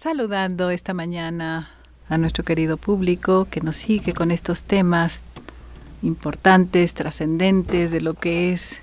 saludando 0.00 0.70
esta 0.70 0.94
mañana 0.94 1.68
a 2.08 2.16
nuestro 2.16 2.42
querido 2.42 2.78
público 2.78 3.46
que 3.50 3.60
nos 3.60 3.76
sigue 3.76 4.14
con 4.14 4.30
estos 4.30 4.64
temas 4.64 5.24
importantes, 6.00 6.94
trascendentes 6.94 7.90
de 7.90 8.00
lo 8.00 8.14
que 8.14 8.50
es 8.50 8.80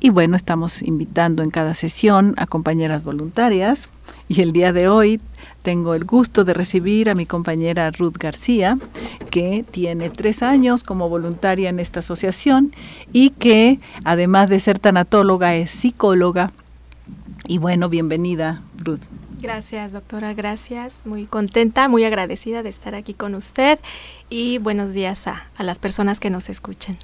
Y 0.01 0.11
bueno, 0.11 0.37
estamos 0.37 0.83
invitando 0.83 1.43
en 1.43 1.51
cada 1.51 1.75
sesión 1.75 2.35
a 2.37 2.47
compañeras 2.47 3.05
voluntarias 3.05 3.89
y 4.29 4.41
el 4.43 4.53
día 4.53 4.73
de 4.73 4.89
hoy 4.89 5.21
tengo 5.63 5.95
el 5.95 6.05
gusto 6.05 6.45
de 6.45 6.55
recibir 6.55 7.09
a 7.09 7.15
mi 7.15 7.27
compañera 7.27 7.91
Ruth 7.91 8.17
García, 8.19 8.79
que 9.31 9.65
tiene 9.71 10.11
tres 10.11 10.43
años 10.43 10.83
como 10.83 11.09
voluntaria 11.09 11.69
en 11.69 11.79
esta 11.79 12.01
asociación 12.01 12.73
y 13.13 13.31
que 13.31 13.79
además 14.05 14.49
de 14.51 14.61
ser 14.61 14.79
tanatóloga 14.79 15.55
es 15.55 15.71
psicóloga. 15.71 16.51
Y 17.47 17.59
bueno, 17.59 17.89
bienvenida 17.89 18.63
Ruth. 18.77 19.01
Gracias, 19.41 19.93
doctora, 19.93 20.35
gracias. 20.35 21.05
Muy 21.05 21.27
contenta, 21.27 21.89
muy 21.89 22.05
agradecida 22.05 22.63
de 22.63 22.69
estar 22.69 22.95
aquí 22.95 23.13
con 23.13 23.35
usted 23.35 23.81
y 24.31 24.59
buenos 24.59 24.95
días 24.95 25.27
a, 25.27 25.49
a 25.57 25.65
las 25.65 25.79
personas 25.79 26.21
que 26.21 26.31
nos 26.31 26.49
escuchen. 26.49 26.97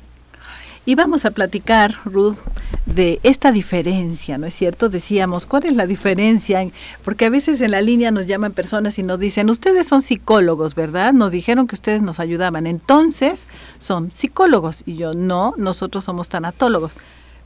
Y 0.89 0.95
vamos 0.95 1.27
a 1.27 1.33
platicar, 1.33 1.97
Ruth, 2.07 2.39
de 2.87 3.21
esta 3.23 3.53
diferencia, 3.53 4.39
¿no 4.39 4.47
es 4.47 4.55
cierto? 4.55 4.89
Decíamos, 4.89 5.45
¿cuál 5.45 5.67
es 5.67 5.77
la 5.77 5.87
diferencia? 5.87 6.67
Porque 7.05 7.27
a 7.27 7.29
veces 7.29 7.61
en 7.61 7.73
la 7.73 7.83
línea 7.83 8.11
nos 8.11 8.25
llaman 8.25 8.53
personas 8.53 8.99
y 8.99 9.03
nos 9.03 9.19
dicen, 9.19 9.51
ustedes 9.51 9.87
son 9.87 10.01
psicólogos, 10.01 10.75
¿verdad? 10.75 11.13
Nos 11.13 11.31
dijeron 11.31 11.67
que 11.67 11.75
ustedes 11.75 12.01
nos 12.01 12.21
ayudaban, 12.21 12.67
entonces 12.67 13.49
son 13.79 14.11
psicólogos. 14.15 14.83
Y 14.87 14.97
yo, 14.97 15.13
no, 15.13 15.53
nosotros 15.59 16.05
somos 16.05 16.31
tanatólogos. 16.31 16.93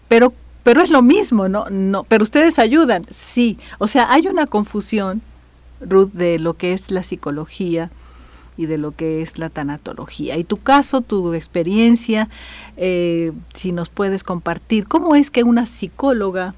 Pero, 0.07 0.33
pero 0.63 0.81
es 0.81 0.91
lo 0.91 1.03
mismo, 1.03 1.49
¿no? 1.49 1.69
no 1.69 2.05
pero 2.05 2.23
ustedes 2.23 2.61
ayudan, 2.61 3.05
sí. 3.11 3.59
O 3.79 3.89
sea, 3.89 4.07
hay 4.13 4.29
una 4.29 4.47
confusión, 4.47 5.21
Ruth, 5.81 6.13
de 6.13 6.39
lo 6.39 6.55
que 6.55 6.75
es 6.75 6.93
la 6.93 7.03
psicología 7.03 7.91
y 8.57 8.67
de 8.67 8.79
lo 8.79 8.93
que 8.93 9.23
es 9.23 9.39
la 9.39 9.51
tanatología. 9.51 10.37
Y 10.37 10.45
tu 10.45 10.59
caso, 10.59 11.01
tu 11.01 11.35
experiencia, 11.35 12.29
eh, 12.77 13.33
si 13.55 13.73
nos 13.73 13.89
puedes 13.89 14.23
compartir, 14.23 14.87
¿cómo 14.87 15.15
es 15.15 15.31
que 15.31 15.43
una 15.43 15.67
psicóloga 15.67 16.55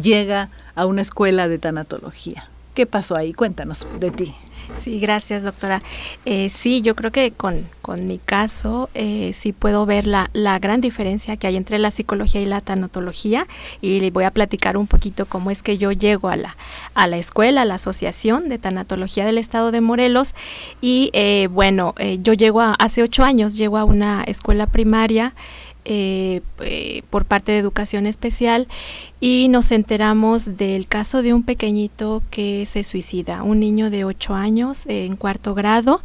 llega 0.00 0.48
a 0.74 0.86
una 0.86 1.02
escuela 1.02 1.48
de 1.48 1.58
tanatología? 1.58 2.48
¿Qué 2.74 2.86
pasó 2.86 3.16
ahí? 3.16 3.32
Cuéntanos 3.32 3.86
de 3.98 4.10
ti. 4.10 4.34
Sí, 4.78 4.98
gracias, 4.98 5.42
doctora. 5.42 5.82
Eh, 6.24 6.48
sí, 6.48 6.82
yo 6.82 6.94
creo 6.96 7.10
que 7.10 7.32
con, 7.32 7.68
con 7.82 8.06
mi 8.06 8.18
caso 8.18 8.88
eh, 8.94 9.32
sí 9.34 9.52
puedo 9.52 9.84
ver 9.84 10.06
la, 10.06 10.30
la, 10.32 10.58
gran 10.58 10.80
diferencia 10.80 11.36
que 11.36 11.46
hay 11.46 11.56
entre 11.56 11.78
la 11.78 11.90
psicología 11.90 12.40
y 12.40 12.46
la 12.46 12.60
tanatología 12.60 13.46
y 13.80 14.00
le 14.00 14.10
voy 14.10 14.24
a 14.24 14.30
platicar 14.30 14.76
un 14.76 14.86
poquito 14.86 15.26
cómo 15.26 15.50
es 15.50 15.62
que 15.62 15.76
yo 15.76 15.92
llego 15.92 16.28
a 16.28 16.36
la, 16.36 16.56
a 16.94 17.06
la 17.06 17.18
escuela, 17.18 17.62
a 17.62 17.64
la 17.64 17.74
Asociación 17.74 18.48
de 18.48 18.58
Tanatología 18.58 19.24
del 19.24 19.38
Estado 19.38 19.70
de 19.70 19.80
Morelos 19.80 20.34
y 20.80 21.10
eh, 21.12 21.48
bueno, 21.50 21.94
eh, 21.98 22.18
yo 22.22 22.32
llego 22.32 22.60
a, 22.60 22.74
hace 22.74 23.02
ocho 23.02 23.24
años, 23.24 23.56
llego 23.56 23.76
a 23.76 23.84
una 23.84 24.22
escuela 24.24 24.66
primaria 24.66 25.34
eh, 25.84 26.42
eh, 26.60 27.02
por 27.10 27.24
parte 27.24 27.52
de 27.52 27.58
Educación 27.58 28.06
Especial 28.06 28.68
y 29.20 29.48
nos 29.48 29.70
enteramos 29.70 30.56
del 30.56 30.86
caso 30.86 31.22
de 31.22 31.34
un 31.34 31.42
pequeñito 31.42 32.22
que 32.30 32.66
se 32.66 32.84
suicida, 32.84 33.42
un 33.42 33.60
niño 33.60 33.90
de 33.90 34.04
8 34.04 34.34
años 34.34 34.84
en 34.86 35.16
cuarto 35.16 35.54
grado. 35.54 36.02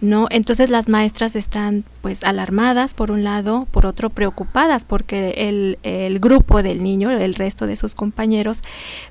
¿No? 0.00 0.26
Entonces 0.30 0.70
las 0.70 0.88
maestras 0.88 1.36
están 1.36 1.84
pues 2.02 2.22
alarmadas 2.22 2.94
por 2.94 3.10
un 3.10 3.24
lado, 3.24 3.66
por 3.70 3.86
otro 3.86 4.10
preocupadas 4.10 4.84
porque 4.84 5.48
el, 5.48 5.78
el, 5.82 6.18
grupo 6.20 6.62
del 6.62 6.82
niño, 6.82 7.10
el 7.10 7.34
resto 7.34 7.66
de 7.66 7.76
sus 7.76 7.94
compañeros, 7.94 8.62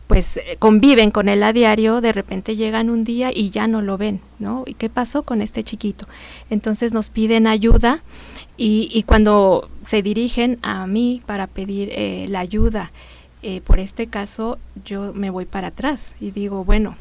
pues 0.08 0.40
conviven 0.60 1.12
con 1.12 1.28
él 1.28 1.42
a 1.44 1.54
diario, 1.54 2.02
de 2.02 2.14
repente 2.14 2.56
llegan 2.56 2.90
un 2.90 3.04
día 3.04 3.32
y 3.34 3.50
ya 3.50 3.68
no 3.68 3.82
lo 3.82 3.98
ven, 3.98 4.22
¿no? 4.40 4.64
¿Y 4.66 4.76
qué 4.76 4.90
pasó 4.90 5.24
con 5.24 5.42
este 5.42 5.64
chiquito? 5.64 6.08
Entonces 6.50 6.94
nos 6.94 7.10
piden 7.10 7.48
ayuda 7.48 8.04
y, 8.58 8.90
y 8.94 9.04
cuando 9.04 9.70
se 9.84 10.02
dirigen 10.02 10.60
a 10.62 10.88
mí 10.88 11.22
para 11.26 11.48
pedir 11.48 11.90
eh, 11.92 12.26
la 12.30 12.40
ayuda 12.40 12.92
eh, 13.48 13.62
por 13.62 13.80
este 13.80 14.08
caso, 14.08 14.58
yo 14.86 15.14
me 15.14 15.30
voy 15.30 15.46
para 15.46 15.68
atrás 15.68 16.16
y 16.20 16.32
digo, 16.32 16.64
bueno, 16.64 16.98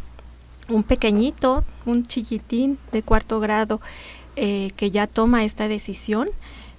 un 0.68 0.82
pequeñito, 0.82 1.64
un 1.86 2.04
chiquitín 2.04 2.78
de 2.92 3.02
cuarto 3.02 3.40
grado 3.40 3.80
eh, 4.36 4.72
que 4.76 4.90
ya 4.90 5.06
toma 5.06 5.44
esta 5.44 5.68
decisión, 5.68 6.28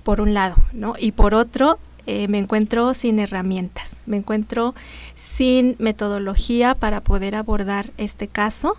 por 0.03 0.21
un 0.21 0.33
lado, 0.33 0.55
¿no? 0.71 0.93
Y 0.99 1.13
por 1.13 1.33
otro, 1.33 1.79
eh, 2.05 2.27
me 2.27 2.37
encuentro 2.37 2.93
sin 2.93 3.17
herramientas, 3.17 4.01
me 4.05 4.17
encuentro 4.17 4.75
sin 5.15 5.75
metodología 5.79 6.75
para 6.75 7.01
poder 7.01 7.33
abordar 7.35 7.91
este 7.97 8.27
caso 8.27 8.77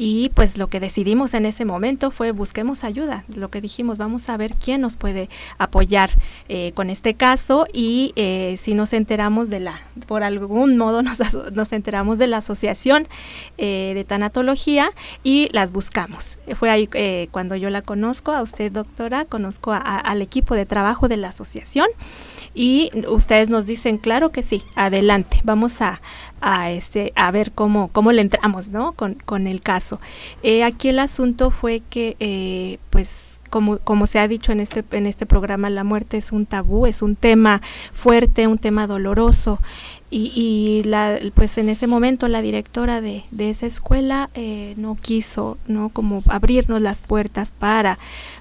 y 0.00 0.28
pues 0.28 0.56
lo 0.56 0.68
que 0.68 0.78
decidimos 0.78 1.34
en 1.34 1.44
ese 1.44 1.64
momento 1.64 2.12
fue 2.12 2.30
busquemos 2.30 2.84
ayuda. 2.84 3.24
Lo 3.34 3.50
que 3.50 3.60
dijimos, 3.60 3.98
vamos 3.98 4.28
a 4.28 4.36
ver 4.36 4.54
quién 4.54 4.80
nos 4.80 4.96
puede 4.96 5.28
apoyar 5.58 6.10
eh, 6.48 6.70
con 6.74 6.88
este 6.88 7.14
caso 7.14 7.66
y 7.72 8.12
eh, 8.14 8.54
si 8.58 8.74
nos 8.74 8.92
enteramos 8.92 9.50
de 9.50 9.58
la, 9.58 9.80
por 10.06 10.22
algún 10.22 10.76
modo 10.76 11.02
nos, 11.02 11.18
nos 11.52 11.72
enteramos 11.72 12.16
de 12.18 12.28
la 12.28 12.36
asociación 12.36 13.08
eh, 13.56 13.90
de 13.96 14.04
tanatología 14.04 14.92
y 15.24 15.48
las 15.50 15.72
buscamos. 15.72 16.38
Fue 16.56 16.70
ahí 16.70 16.88
eh, 16.92 17.26
cuando 17.32 17.56
yo 17.56 17.68
la 17.68 17.82
conozco, 17.82 18.30
a 18.30 18.42
usted 18.42 18.70
doctora, 18.70 19.24
conozco 19.24 19.72
a, 19.72 19.78
a, 19.78 19.98
al 19.98 20.22
equipo 20.22 20.54
de 20.54 20.64
trabajo 20.64 21.08
de 21.08 21.16
la 21.16 21.30
asociación 21.30 21.88
y 22.54 22.90
ustedes 23.08 23.50
nos 23.50 23.66
dicen, 23.66 23.98
claro 23.98 24.30
que 24.30 24.44
sí, 24.44 24.62
adelante, 24.76 25.40
vamos 25.42 25.82
a, 25.82 26.00
a 26.40 26.70
este 26.70 27.12
a 27.16 27.30
ver 27.30 27.52
cómo 27.52 27.88
cómo 27.88 28.12
le 28.12 28.22
entramos 28.22 28.70
no 28.70 28.92
con, 28.92 29.14
con 29.14 29.46
el 29.46 29.60
caso. 29.60 30.00
Eh, 30.42 30.64
aquí 30.64 30.88
el 30.88 30.98
asunto 30.98 31.50
fue 31.50 31.82
que 31.90 32.16
eh, 32.20 32.78
pues 32.90 33.40
como, 33.50 33.78
como 33.78 34.06
se 34.06 34.18
ha 34.18 34.28
dicho 34.28 34.52
en 34.52 34.60
este 34.60 34.84
en 34.92 35.06
este 35.06 35.26
programa 35.26 35.70
la 35.70 35.84
muerte 35.84 36.16
es 36.16 36.32
un 36.32 36.46
tabú 36.46 36.86
es 36.86 37.02
un 37.02 37.16
tema 37.16 37.62
fuerte 37.92 38.46
un 38.46 38.58
tema 38.58 38.86
doloroso. 38.86 39.60
Y, 40.10 40.84
la, 40.86 41.18
pues 41.34 41.58
en 41.58 41.68
ese 41.68 41.86
momento 41.86 42.28
la 42.28 42.40
directora 42.40 43.02
de, 43.02 43.24
de 43.30 43.50
esa 43.50 43.66
escuela 43.66 44.30
eh, 44.32 44.72
no 44.78 44.96
quiso 44.96 45.58
no 45.66 45.90
como 45.90 46.22
abrirnos 46.28 46.80
las 46.80 47.02
puertas 47.02 47.52
para 47.52 47.98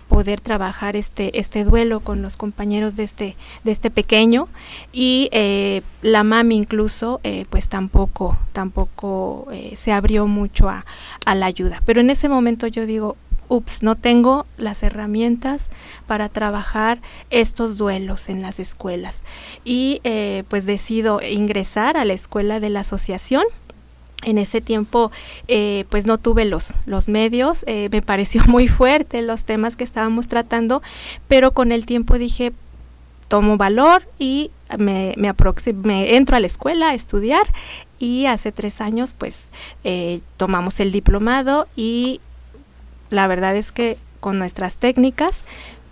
poder 0.08 0.42
trabajar 0.42 0.96
este 0.96 1.40
este 1.40 1.64
duelo 1.64 2.00
con 2.00 2.22
los 2.22 2.38
compañeros 2.38 2.96
de 2.96 3.04
este 3.04 3.36
de 3.64 3.72
este 3.72 3.92
pequeño 3.92 4.48
y 4.92 5.30
eh, 5.32 5.82
la 6.02 6.24
mami 6.24 6.56
incluso 6.56 7.20
eh, 7.24 7.46
pues 7.50 7.68
tampoco 7.68 8.38
tampoco 8.54 9.48
se 9.76 9.92
abrió 9.92 10.28
mucho 10.28 10.70
a, 10.70 10.86
a 11.26 11.36
la 11.36 11.46
ayuda 11.46 11.82
pero 11.86 12.02
en 12.02 12.10
ese 12.10 12.30
momento 12.30 12.68
yo 12.68 12.86
digo 12.86 13.16
ups, 13.50 13.84
no 13.84 13.96
tengo 13.96 14.46
las 14.58 14.84
herramientas 14.84 15.70
para 16.06 16.30
trabajar 16.30 17.00
estos 17.30 17.78
duelos 17.78 18.30
en 18.30 18.42
las 18.42 18.60
escuelas. 18.60 19.24
Y 19.64 20.02
eh, 20.04 20.44
pues 20.50 20.66
decido 20.66 21.22
ingresar 21.22 21.98
a 21.98 22.06
la 22.06 22.14
escuela 22.14 22.60
de 22.60 22.70
la 22.70 22.82
asociación. 22.82 23.44
En 24.24 24.38
ese 24.38 24.62
tiempo, 24.62 25.12
eh, 25.48 25.86
pues 25.90 26.06
no 26.08 26.18
tuve 26.18 26.46
los, 26.46 26.74
los 26.86 27.08
medios, 27.08 27.64
eh, 27.68 27.88
me 27.92 28.02
pareció 28.02 28.44
muy 28.48 28.68
fuerte 28.68 29.22
los 29.22 29.44
temas 29.44 29.76
que 29.76 29.84
estábamos 29.84 30.28
tratando, 30.28 30.82
pero 31.28 31.52
con 31.52 31.72
el 31.72 31.86
tiempo 31.86 32.18
dije, 32.18 32.52
tomo 33.28 33.58
valor 33.58 34.08
y 34.18 34.52
me, 34.78 35.14
me, 35.18 35.34
me 35.84 36.16
entro 36.16 36.36
a 36.36 36.40
la 36.40 36.48
escuela 36.48 36.90
a 36.90 36.94
estudiar 36.94 37.46
y 38.00 38.26
hace 38.26 38.52
tres 38.52 38.80
años 38.80 39.14
pues 39.14 39.50
tomamos 40.38 40.80
el 40.80 40.94
diplomado 40.94 41.68
y 41.76 42.22
la 43.10 43.28
verdad 43.28 43.56
es 43.56 43.72
que 43.72 43.98
con 44.20 44.40
nuestras 44.40 44.78
técnicas 44.78 45.44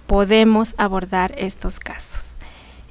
podemos 0.08 0.76
abordar 0.78 1.34
estos 1.38 1.80
casos. 1.80 2.38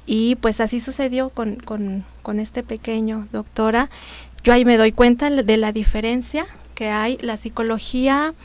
Y 0.05 0.35
pues 0.35 0.59
así 0.59 0.79
sucedió 0.79 1.29
con, 1.29 2.05
este 2.39 2.63
pequeño 2.63 3.27
doctora. 3.31 3.89
Yo 4.45 4.53
ahí 4.53 4.63
me 4.63 4.77
doy 4.77 4.91
cuenta 4.91 5.31
de 5.31 5.57
la 5.57 5.71
diferencia 5.71 6.45
que 6.75 6.89
hay. 6.89 7.17
La 7.19 7.35
psicología 7.35 8.35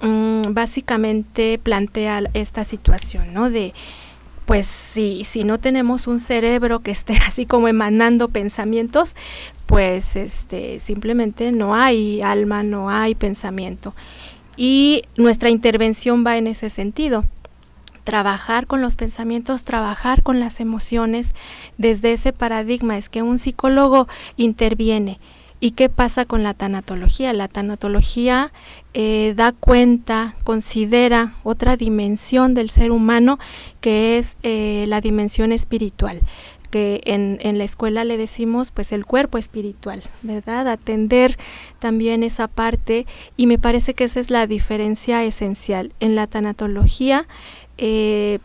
mm, 0.00 0.52
básicamente 0.52 1.60
plantea 1.62 2.24
esta 2.34 2.64
situación, 2.64 3.32
¿no? 3.32 3.48
De, 3.48 3.72
pues 4.44 4.66
si, 4.66 5.22
si 5.22 5.44
no 5.44 5.58
tenemos 5.58 6.08
un 6.08 6.18
cerebro 6.18 6.80
que 6.80 6.90
esté 6.90 7.16
así 7.26 7.46
como 7.46 7.68
emanando 7.68 8.26
pensamientos, 8.28 9.14
pues 9.66 10.16
este, 10.16 10.80
simplemente 10.80 11.52
no 11.52 11.76
hay 11.76 12.22
alma, 12.22 12.64
no 12.64 12.90
hay 12.90 13.14
pensamiento 13.14 13.94
y 14.56 15.04
nuestra 15.16 15.48
intervención 15.48 16.26
va 16.26 16.38
en 16.38 16.48
ese 16.48 16.70
sentido 16.70 17.24
trabajar 18.04 18.66
con 18.66 18.80
los 18.80 18.96
pensamientos, 18.96 19.64
trabajar 19.64 20.22
con 20.22 20.40
las 20.40 20.60
emociones 20.60 21.34
desde 21.78 22.12
ese 22.12 22.32
paradigma, 22.32 22.96
es 22.96 23.08
que 23.08 23.22
un 23.22 23.38
psicólogo 23.38 24.08
interviene. 24.36 25.20
¿Y 25.62 25.72
qué 25.72 25.90
pasa 25.90 26.24
con 26.24 26.42
la 26.42 26.54
tanatología? 26.54 27.34
La 27.34 27.46
tanatología 27.46 28.50
eh, 28.94 29.34
da 29.36 29.52
cuenta, 29.52 30.34
considera 30.42 31.34
otra 31.42 31.76
dimensión 31.76 32.54
del 32.54 32.70
ser 32.70 32.90
humano 32.92 33.38
que 33.82 34.16
es 34.16 34.38
eh, 34.42 34.86
la 34.88 35.02
dimensión 35.02 35.52
espiritual 35.52 36.22
que 36.70 37.00
en, 37.04 37.38
en, 37.42 37.58
la 37.58 37.64
escuela 37.64 38.04
le 38.04 38.16
decimos 38.16 38.70
pues 38.70 38.92
el 38.92 39.04
cuerpo 39.04 39.38
espiritual, 39.38 40.02
¿verdad? 40.22 40.68
Atender 40.68 41.36
también 41.78 42.22
esa 42.22 42.48
parte 42.48 43.06
y 43.36 43.46
me 43.46 43.58
parece 43.58 43.94
que 43.94 44.04
esa 44.04 44.20
es 44.20 44.30
la 44.30 44.46
diferencia 44.46 45.24
esencial. 45.24 45.92
En 46.00 46.14
la 46.14 46.26
tanatología 46.26 47.26
eh, 47.76 48.38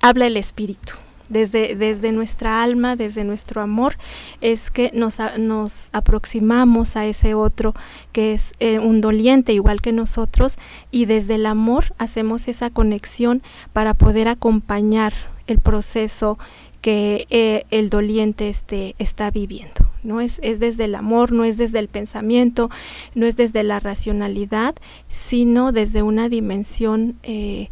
habla 0.00 0.26
el 0.26 0.36
espíritu. 0.36 0.94
Desde, 1.30 1.74
desde 1.74 2.12
nuestra 2.12 2.62
alma, 2.62 2.96
desde 2.96 3.24
nuestro 3.24 3.62
amor, 3.62 3.96
es 4.42 4.70
que 4.70 4.90
nos, 4.92 5.16
nos 5.38 5.88
aproximamos 5.94 6.96
a 6.96 7.06
ese 7.06 7.32
otro 7.34 7.74
que 8.12 8.34
es 8.34 8.52
eh, 8.60 8.78
un 8.78 9.00
doliente 9.00 9.54
igual 9.54 9.80
que 9.80 9.92
nosotros 9.92 10.58
y 10.90 11.06
desde 11.06 11.36
el 11.36 11.46
amor 11.46 11.94
hacemos 11.96 12.46
esa 12.46 12.68
conexión 12.68 13.42
para 13.72 13.94
poder 13.94 14.28
acompañar 14.28 15.14
el 15.46 15.60
proceso 15.60 16.38
que 16.84 17.26
eh, 17.30 17.64
el 17.70 17.88
doliente 17.88 18.50
este, 18.50 18.94
está 18.98 19.30
viviendo. 19.30 19.88
¿no? 20.02 20.20
Es, 20.20 20.38
es, 20.42 20.60
desde 20.60 20.84
el 20.84 20.94
amor, 20.96 21.32
no 21.32 21.44
es 21.44 21.56
desde 21.56 21.78
el 21.78 21.88
pensamiento, 21.88 22.68
no 23.14 23.24
es 23.24 23.36
desde 23.36 23.62
la 23.62 23.80
racionalidad, 23.80 24.74
sino 25.08 25.72
desde 25.72 26.02
una 26.02 26.28
dimensión 26.28 27.16
eh, 27.22 27.70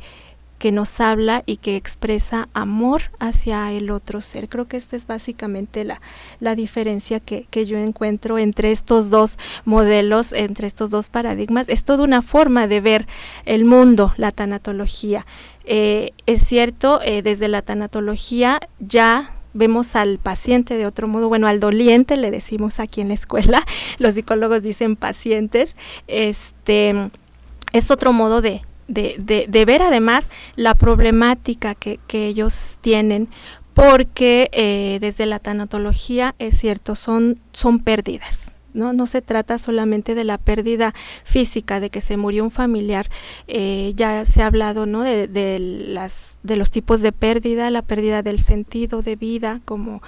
que 0.63 0.71
nos 0.71 1.01
habla 1.01 1.43
y 1.45 1.57
que 1.57 1.75
expresa 1.75 2.49
amor 2.55 3.11
hacia 3.19 3.73
el 3.73 3.91
otro 3.91 4.21
ser. 4.21 4.49
Creo 4.49 4.69
que 4.69 4.77
esta 4.77 4.95
es 4.95 5.09
básicamente 5.09 5.83
la, 5.83 6.01
la 6.39 6.55
diferencia 6.55 7.19
que, 7.19 7.49
que, 7.51 7.67
yo 7.67 7.79
encuentro 7.79 8.39
entre 8.39 8.71
estos 8.71 9.11
dos 9.11 9.41
modelos, 9.65 10.33
entre 10.33 10.69
estos 10.69 10.91
dos 10.91 11.09
paradigmas. 11.09 11.69
Es 11.69 11.83
toda 11.83 12.05
una 12.05 12.23
forma 12.23 12.69
de 12.69 12.81
ver 12.81 13.09
el 13.45 13.65
mundo, 13.65 14.15
la 14.17 14.31
tanatología. 14.31 15.27
Eh, 15.65 16.13
es 16.27 16.47
cierto, 16.47 17.01
eh, 17.03 17.23
desde 17.23 17.49
la 17.49 17.63
tanatología 17.63 18.61
ya 18.79 19.35
vemos 19.55 19.97
al 19.97 20.19
paciente 20.19 20.77
de 20.77 20.87
otro 20.87 21.09
modo, 21.09 21.29
bueno, 21.29 21.49
al 21.49 21.59
doliente 21.59 22.17
le 22.17 22.31
decimos 22.31 22.79
aquí 22.79 23.01
en 23.01 23.09
la 23.09 23.15
escuela, 23.15 23.67
los 23.99 24.15
psicólogos 24.15 24.63
dicen 24.63 24.95
pacientes, 24.95 25.75
este 26.07 27.11
es 27.73 27.91
otro 27.91 28.13
modo 28.13 28.41
de, 28.43 28.63
de, 28.93 29.47
de, 29.49 29.65
ver 29.65 29.83
además 29.83 30.31
la 30.57 30.75
problemática 30.75 31.75
que, 31.75 31.99
que 32.07 32.27
ellos 32.27 32.79
tienen, 32.81 33.29
porque 33.75 34.51
eh, 34.53 34.99
desde 35.01 35.27
la 35.27 35.39
tanatología 35.39 36.35
es 36.39 36.59
cierto, 36.59 36.95
son, 36.95 37.41
son 37.53 37.79
pérdidas. 37.79 38.55
¿no? 38.75 38.93
No 38.93 39.07
se 39.07 39.23
trata 39.23 39.59
solamente 39.59 40.15
de 40.15 40.25
la 40.25 40.39
pérdida 40.39 40.95
física, 41.25 41.81
de 41.81 41.91
que 41.91 42.01
se 42.01 42.17
murió 42.17 42.45
un 42.45 42.51
familiar. 42.51 43.09
Eh, 43.49 43.93
ya 43.97 44.25
se 44.25 44.43
ha 44.43 44.47
hablado 44.47 44.87
¿no? 44.87 45.03
de, 45.03 45.29
de, 45.29 45.59
las, 45.59 46.37
de 46.43 46.57
los 46.57 46.71
tipos 46.71 47.01
de 47.01 47.13
pérdida, 47.13 47.71
la 47.71 47.83
pérdida 47.83 48.23
del 48.23 48.41
sentido 48.41 49.03
de 49.03 49.17
vida, 49.17 49.61
como 49.65 50.03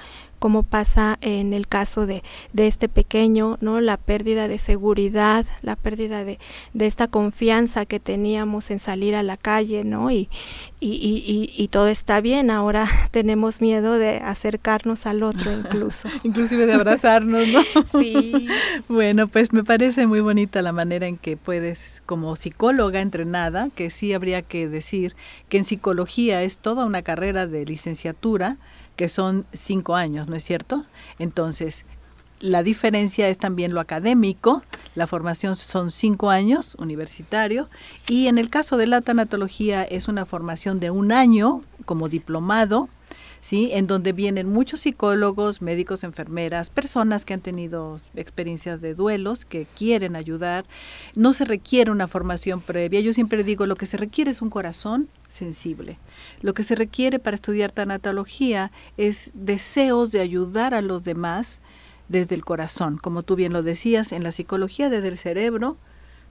como 0.45 0.63
pasa 0.63 1.17
en 1.23 1.55
el 1.55 1.67
caso 1.67 2.05
de, 2.05 2.23
de, 2.53 2.67
este 2.67 2.91
pequeño, 2.91 3.57
¿no? 3.63 3.81
La 3.81 3.97
pérdida 3.97 4.47
de 4.47 4.59
seguridad, 4.59 5.47
la 5.63 5.75
pérdida 5.75 6.23
de, 6.23 6.39
de, 6.75 6.87
esta 6.87 7.09
confianza 7.09 7.87
que 7.87 7.99
teníamos 7.99 8.71
en 8.71 8.79
salir 8.79 9.15
a 9.15 9.23
la 9.23 9.39
calle, 9.39 9.85
¿no? 9.85 10.11
Y, 10.11 10.29
y, 10.81 10.91
y, 10.91 11.51
y, 11.57 11.69
todo 11.69 11.89
está 11.89 12.21
bien, 12.21 12.51
ahora 12.51 12.87
tenemos 13.11 13.63
miedo 13.63 13.95
de 13.95 14.19
acercarnos 14.19 15.07
al 15.07 15.23
otro 15.23 15.51
incluso. 15.51 16.11
Inclusive 16.25 16.67
de 16.67 16.75
abrazarnos, 16.75 17.49
¿no? 17.49 17.63
sí. 17.99 18.47
Bueno, 18.87 19.29
pues 19.29 19.55
me 19.55 19.65
parece 19.65 20.07
muy 20.07 20.21
bonita 20.21 20.61
la 20.61 20.73
manera 20.73 21.07
en 21.07 21.17
que 21.17 21.39
puedes, 21.39 22.03
como 22.05 22.37
psicóloga 22.37 23.01
entrenada, 23.01 23.71
que 23.75 23.91
sí 23.91 24.13
habría 24.13 24.43
que 24.43 24.69
decir 24.69 25.17
que 25.49 25.57
en 25.57 25.65
psicología 25.65 26.43
es 26.43 26.59
toda 26.59 26.85
una 26.85 27.01
carrera 27.01 27.47
de 27.47 27.65
licenciatura, 27.65 28.59
que 28.97 29.09
son 29.09 29.47
cinco 29.53 29.97
años, 29.97 30.29
¿no 30.29 30.37
es 30.37 30.45
cierto? 30.45 30.85
Entonces, 31.19 31.85
la 32.41 32.63
diferencia 32.63 33.29
es 33.29 33.39
también 33.39 33.73
lo 33.73 33.81
académico, 33.81 34.63
la 34.95 35.07
formación 35.07 35.57
son 35.57 35.91
cinco 35.91 36.31
años, 36.31 36.75
universitario, 36.79 37.69
y 38.09 38.27
en 38.27 38.39
el 38.39 38.51
caso 38.51 38.77
de 38.77 38.87
la 38.87 39.01
tanatología 39.01 39.83
es 39.83 40.09
una 40.09 40.27
formación 40.27 40.79
de 40.79 40.91
un 40.91 41.11
año 41.11 41.63
como 41.87 42.09
diplomado, 42.09 42.89
¿sí? 43.45 43.69
En 43.75 43.87
donde 43.87 44.15
vienen 44.15 44.49
muchos 44.49 44.81
psicólogos, 44.81 45.61
médicos, 45.61 46.03
enfermeras, 46.03 46.71
personas 46.71 47.27
que 47.27 47.35
han 47.35 47.43
tenido 47.43 48.01
experiencias 48.15 48.81
de 48.81 48.95
duelos, 48.95 49.45
que 49.45 49.67
quieren 49.77 50.17
ayudar. 50.17 50.65
No 51.15 51.35
se 51.35 51.45
requiere 51.45 51.91
una 51.91 52.09
formación 52.09 52.63
previa. 52.63 53.01
Yo 53.01 53.13
siempre 53.13 53.45
digo, 53.45 53.67
lo 53.67 53.77
que 53.77 53.85
se 53.85 53.99
requiere 53.99 54.31
es 54.31 54.41
un 54.41 54.49
corazón 54.49 55.11
sensible. 55.29 55.99
Lo 56.41 56.55
que 56.55 56.63
se 56.63 56.75
requiere 56.75 57.19
para 57.19 57.35
estudiar 57.35 57.71
tanatología 57.71 58.73
es 58.97 59.31
deseos 59.35 60.11
de 60.11 60.23
ayudar 60.23 60.73
a 60.73 60.81
los 60.81 61.05
demás 61.05 61.61
desde 62.09 62.37
el 62.37 62.47
corazón, 62.47 62.97
como 62.97 63.23
tú 63.23 63.37
bien 63.37 63.53
lo 63.53 63.63
decías, 63.63 64.13
en 64.13 64.25
la 64.25 64.33
psicología 64.33 64.89
desde 64.89 65.09
el 65.09 65.19
cerebro, 65.19 65.77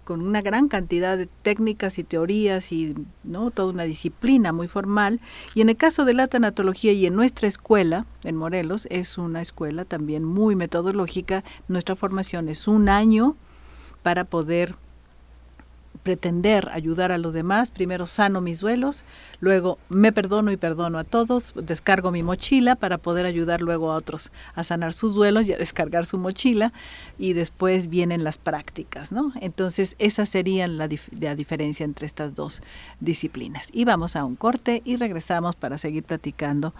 con 0.03 0.21
una 0.21 0.41
gran 0.41 0.67
cantidad 0.67 1.17
de 1.17 1.27
técnicas 1.27 1.97
y 1.97 2.03
teorías 2.03 2.71
y 2.71 2.95
no 3.23 3.51
toda 3.51 3.71
una 3.71 3.83
disciplina 3.83 4.51
muy 4.51 4.67
formal. 4.67 5.19
Y 5.55 5.61
en 5.61 5.69
el 5.69 5.77
caso 5.77 6.05
de 6.05 6.13
la 6.13 6.27
tanatología 6.27 6.91
y 6.91 7.05
en 7.05 7.15
nuestra 7.15 7.47
escuela 7.47 8.05
en 8.23 8.35
Morelos 8.35 8.87
es 8.89 9.17
una 9.17 9.41
escuela 9.41 9.85
también 9.85 10.23
muy 10.23 10.55
metodológica. 10.55 11.43
Nuestra 11.67 11.95
formación 11.95 12.49
es 12.49 12.67
un 12.67 12.89
año 12.89 13.35
para 14.01 14.25
poder 14.25 14.75
pretender 16.03 16.69
ayudar 16.71 17.11
a 17.11 17.17
los 17.17 17.33
demás, 17.33 17.71
primero 17.71 18.05
sano 18.05 18.41
mis 18.41 18.59
duelos, 18.59 19.05
luego 19.39 19.79
me 19.89 20.11
perdono 20.11 20.51
y 20.51 20.57
perdono 20.57 20.99
a 20.99 21.03
todos, 21.03 21.53
descargo 21.55 22.11
mi 22.11 22.21
mochila 22.21 22.75
para 22.75 22.97
poder 22.97 23.25
ayudar 23.25 23.61
luego 23.61 23.91
a 23.91 23.95
otros 23.95 24.31
a 24.53 24.63
sanar 24.63 24.93
sus 24.93 25.15
duelos 25.15 25.45
y 25.45 25.53
a 25.53 25.57
descargar 25.57 26.05
su 26.05 26.17
mochila 26.17 26.73
y 27.17 27.33
después 27.33 27.89
vienen 27.89 28.23
las 28.23 28.37
prácticas, 28.37 29.11
¿no? 29.11 29.33
Entonces 29.41 29.95
esa 29.97 30.25
sería 30.25 30.67
la, 30.67 30.89
la 31.19 31.35
diferencia 31.35 31.83
entre 31.85 32.05
estas 32.05 32.35
dos 32.35 32.61
disciplinas. 32.99 33.69
Y 33.73 33.85
vamos 33.85 34.15
a 34.15 34.25
un 34.25 34.35
corte 34.35 34.81
y 34.85 34.97
regresamos 34.97 35.55
para 35.55 35.77
seguir 35.77 36.03
platicando 36.03 36.73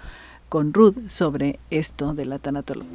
con 0.50 0.74
Ruth 0.74 1.10
sobre 1.10 1.60
esto 1.70 2.14
de 2.14 2.26
la 2.26 2.40
tanatología. 2.40 2.92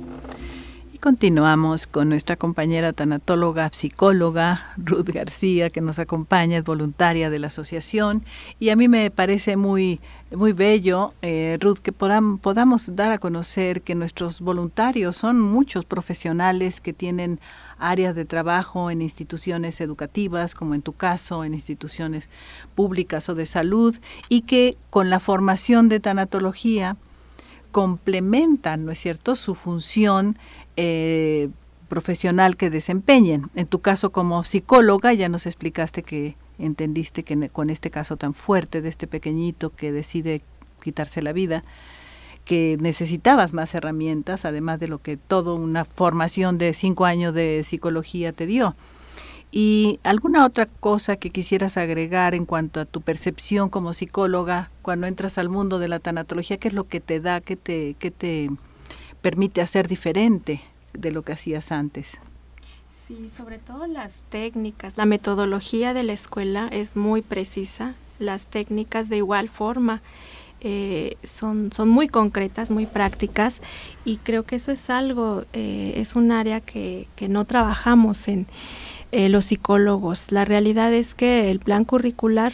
Continuamos 1.00 1.86
con 1.86 2.08
nuestra 2.08 2.34
compañera 2.34 2.92
tanatóloga, 2.92 3.70
psicóloga, 3.72 4.72
Ruth 4.76 5.10
García, 5.10 5.70
que 5.70 5.80
nos 5.80 6.00
acompaña, 6.00 6.58
es 6.58 6.64
voluntaria 6.64 7.30
de 7.30 7.38
la 7.38 7.46
asociación. 7.46 8.24
Y 8.58 8.70
a 8.70 8.76
mí 8.76 8.88
me 8.88 9.08
parece 9.12 9.56
muy, 9.56 10.00
muy 10.32 10.52
bello, 10.52 11.14
eh, 11.22 11.56
Ruth, 11.60 11.78
que 11.78 11.92
podamos 11.92 12.96
dar 12.96 13.12
a 13.12 13.18
conocer 13.18 13.82
que 13.82 13.94
nuestros 13.94 14.40
voluntarios 14.40 15.14
son 15.14 15.40
muchos 15.40 15.84
profesionales 15.84 16.80
que 16.80 16.92
tienen 16.92 17.38
áreas 17.78 18.16
de 18.16 18.24
trabajo 18.24 18.90
en 18.90 19.00
instituciones 19.00 19.80
educativas, 19.80 20.56
como 20.56 20.74
en 20.74 20.82
tu 20.82 20.94
caso, 20.94 21.44
en 21.44 21.54
instituciones 21.54 22.28
públicas 22.74 23.28
o 23.28 23.36
de 23.36 23.46
salud, 23.46 23.96
y 24.28 24.40
que 24.40 24.76
con 24.90 25.10
la 25.10 25.20
formación 25.20 25.88
de 25.88 26.00
tanatología 26.00 26.96
complementan, 27.70 28.84
¿no 28.84 28.92
es 28.92 28.98
cierto?, 28.98 29.36
su 29.36 29.54
función 29.54 30.38
eh, 30.80 31.48
profesional 31.88 32.56
que 32.56 32.70
desempeñen. 32.70 33.50
En 33.56 33.66
tu 33.66 33.80
caso 33.80 34.12
como 34.12 34.44
psicóloga 34.44 35.12
ya 35.12 35.28
nos 35.28 35.44
explicaste 35.44 36.04
que 36.04 36.36
entendiste 36.58 37.24
que 37.24 37.48
con 37.48 37.68
este 37.68 37.90
caso 37.90 38.16
tan 38.16 38.32
fuerte 38.32 38.80
de 38.80 38.88
este 38.88 39.08
pequeñito 39.08 39.70
que 39.70 39.90
decide 39.90 40.40
quitarse 40.80 41.20
la 41.20 41.32
vida, 41.32 41.64
que 42.44 42.76
necesitabas 42.80 43.52
más 43.52 43.74
herramientas, 43.74 44.44
además 44.44 44.78
de 44.78 44.86
lo 44.86 45.02
que 45.02 45.16
toda 45.16 45.52
una 45.52 45.84
formación 45.84 46.58
de 46.58 46.72
cinco 46.74 47.06
años 47.06 47.34
de 47.34 47.64
psicología 47.64 48.32
te 48.32 48.46
dio. 48.46 48.76
¿Y 49.50 49.98
alguna 50.04 50.46
otra 50.46 50.66
cosa 50.66 51.16
que 51.16 51.30
quisieras 51.30 51.76
agregar 51.76 52.36
en 52.36 52.44
cuanto 52.44 52.78
a 52.78 52.84
tu 52.84 53.00
percepción 53.00 53.68
como 53.68 53.94
psicóloga 53.94 54.70
cuando 54.82 55.08
entras 55.08 55.38
al 55.38 55.48
mundo 55.48 55.80
de 55.80 55.88
la 55.88 55.98
tanatología? 55.98 56.58
¿Qué 56.58 56.68
es 56.68 56.74
lo 56.74 56.86
que 56.86 57.00
te 57.00 57.18
da, 57.18 57.40
qué 57.40 57.56
te, 57.56 57.96
qué 57.98 58.12
te 58.12 58.50
permite 59.20 59.60
hacer 59.60 59.88
diferente 59.88 60.62
de 60.92 61.10
lo 61.10 61.22
que 61.22 61.32
hacías 61.32 61.72
antes? 61.72 62.18
Sí, 63.06 63.30
sobre 63.30 63.58
todo 63.58 63.86
las 63.86 64.22
técnicas. 64.28 64.96
La 64.96 65.06
metodología 65.06 65.94
de 65.94 66.02
la 66.02 66.12
escuela 66.12 66.68
es 66.70 66.94
muy 66.94 67.22
precisa, 67.22 67.94
las 68.18 68.46
técnicas 68.46 69.08
de 69.08 69.16
igual 69.16 69.48
forma. 69.48 70.02
Eh, 70.60 71.16
son, 71.22 71.70
son 71.72 71.88
muy 71.88 72.08
concretas, 72.08 72.72
muy 72.72 72.84
prácticas 72.84 73.62
y 74.04 74.16
creo 74.16 74.42
que 74.42 74.56
eso 74.56 74.72
es 74.72 74.90
algo, 74.90 75.44
eh, 75.52 75.94
es 75.96 76.16
un 76.16 76.32
área 76.32 76.60
que, 76.60 77.06
que 77.14 77.28
no 77.28 77.44
trabajamos 77.44 78.26
en 78.26 78.46
eh, 79.12 79.28
los 79.28 79.46
psicólogos. 79.46 80.32
La 80.32 80.44
realidad 80.44 80.92
es 80.92 81.14
que 81.14 81.50
el 81.50 81.60
plan 81.60 81.84
curricular 81.84 82.52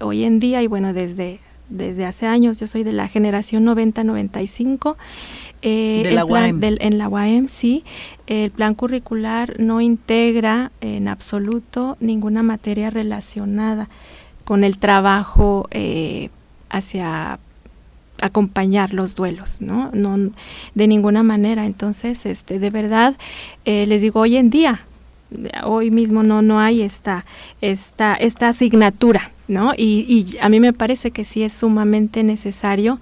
hoy 0.00 0.24
en 0.24 0.40
día 0.40 0.62
y 0.62 0.66
bueno, 0.66 0.92
desde, 0.92 1.40
desde 1.72 2.04
hace 2.04 2.26
años, 2.26 2.60
yo 2.60 2.66
soy 2.66 2.84
de 2.84 2.92
la 2.92 3.08
generación 3.08 3.64
90-95, 3.66 4.96
de 5.62 6.10
la 6.12 6.24
UAM. 6.24 6.60
en 6.62 6.98
la 6.98 7.08
UAM, 7.08 7.48
sí. 7.48 7.84
El 8.26 8.50
plan 8.50 8.74
curricular 8.74 9.58
no 9.58 9.80
integra 9.80 10.72
en 10.80 11.08
absoluto 11.08 11.96
ninguna 12.00 12.42
materia 12.42 12.90
relacionada 12.90 13.88
con 14.44 14.64
el 14.64 14.78
trabajo 14.78 15.68
eh, 15.70 16.30
hacia 16.68 17.38
acompañar 18.20 18.94
los 18.94 19.14
duelos, 19.14 19.60
¿no? 19.60 19.90
No 19.92 20.30
de 20.74 20.88
ninguna 20.88 21.22
manera. 21.22 21.66
Entonces, 21.66 22.24
este, 22.26 22.58
de 22.58 22.70
verdad, 22.70 23.16
eh, 23.64 23.86
les 23.86 24.02
digo, 24.02 24.20
hoy 24.20 24.36
en 24.36 24.50
día, 24.50 24.86
hoy 25.64 25.90
mismo 25.90 26.22
no, 26.22 26.42
no 26.42 26.60
hay 26.60 26.82
esta, 26.82 27.24
esta, 27.60 28.14
esta 28.14 28.48
asignatura, 28.48 29.32
¿no? 29.52 29.72
Y, 29.76 30.04
y 30.08 30.38
a 30.38 30.48
mí 30.48 30.58
me 30.58 30.72
parece 30.72 31.10
que 31.10 31.24
sí 31.24 31.42
es 31.42 31.52
sumamente 31.52 32.24
necesario 32.24 32.98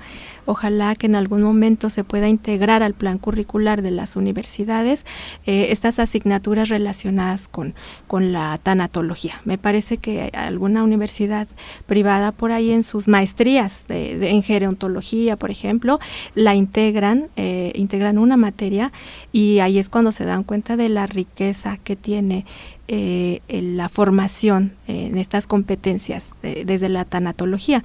Ojalá 0.51 0.97
que 0.97 1.07
en 1.07 1.15
algún 1.15 1.43
momento 1.43 1.91
se 1.91 2.03
pueda 2.03 2.29
integrar 2.29 2.83
al 2.83 2.95
plan 2.95 3.19
curricular 3.19 3.83
de 3.83 3.93
las 3.93 4.17
universidades 4.17 5.07
eh, 5.47 5.69
estas 5.71 6.01
asignaturas 6.01 6.69
relacionadas 6.69 7.47
con, 7.47 7.75
con 8.09 8.33
la 8.33 8.59
tanatología. 8.61 9.41
Me 9.45 9.59
parece 9.59 9.99
que 9.99 10.31
alguna 10.35 10.83
universidad 10.83 11.47
privada 11.87 12.33
por 12.33 12.51
ahí 12.51 12.73
en 12.73 12.83
sus 12.83 13.07
maestrías 13.07 13.87
de, 13.87 14.31
en 14.31 14.43
gerontología, 14.43 15.37
por 15.37 15.53
ejemplo, 15.53 16.01
la 16.35 16.57
integran, 16.57 17.29
eh, 17.37 17.71
integran 17.77 18.19
una 18.19 18.37
materia 18.37 18.91
y 19.31 19.61
ahí 19.61 19.79
es 19.79 19.89
cuando 19.89 20.11
se 20.11 20.25
dan 20.25 20.43
cuenta 20.43 20.77
de 20.77 20.89
la 20.89 21.07
riqueza 21.07 21.77
que 21.77 21.95
tiene 21.95 22.45
eh, 22.93 23.41
la 23.49 23.89
formación 23.89 24.73
en 24.89 25.17
estas 25.17 25.47
competencias 25.47 26.35
desde 26.43 26.89
la 26.89 27.05
tanatología. 27.05 27.85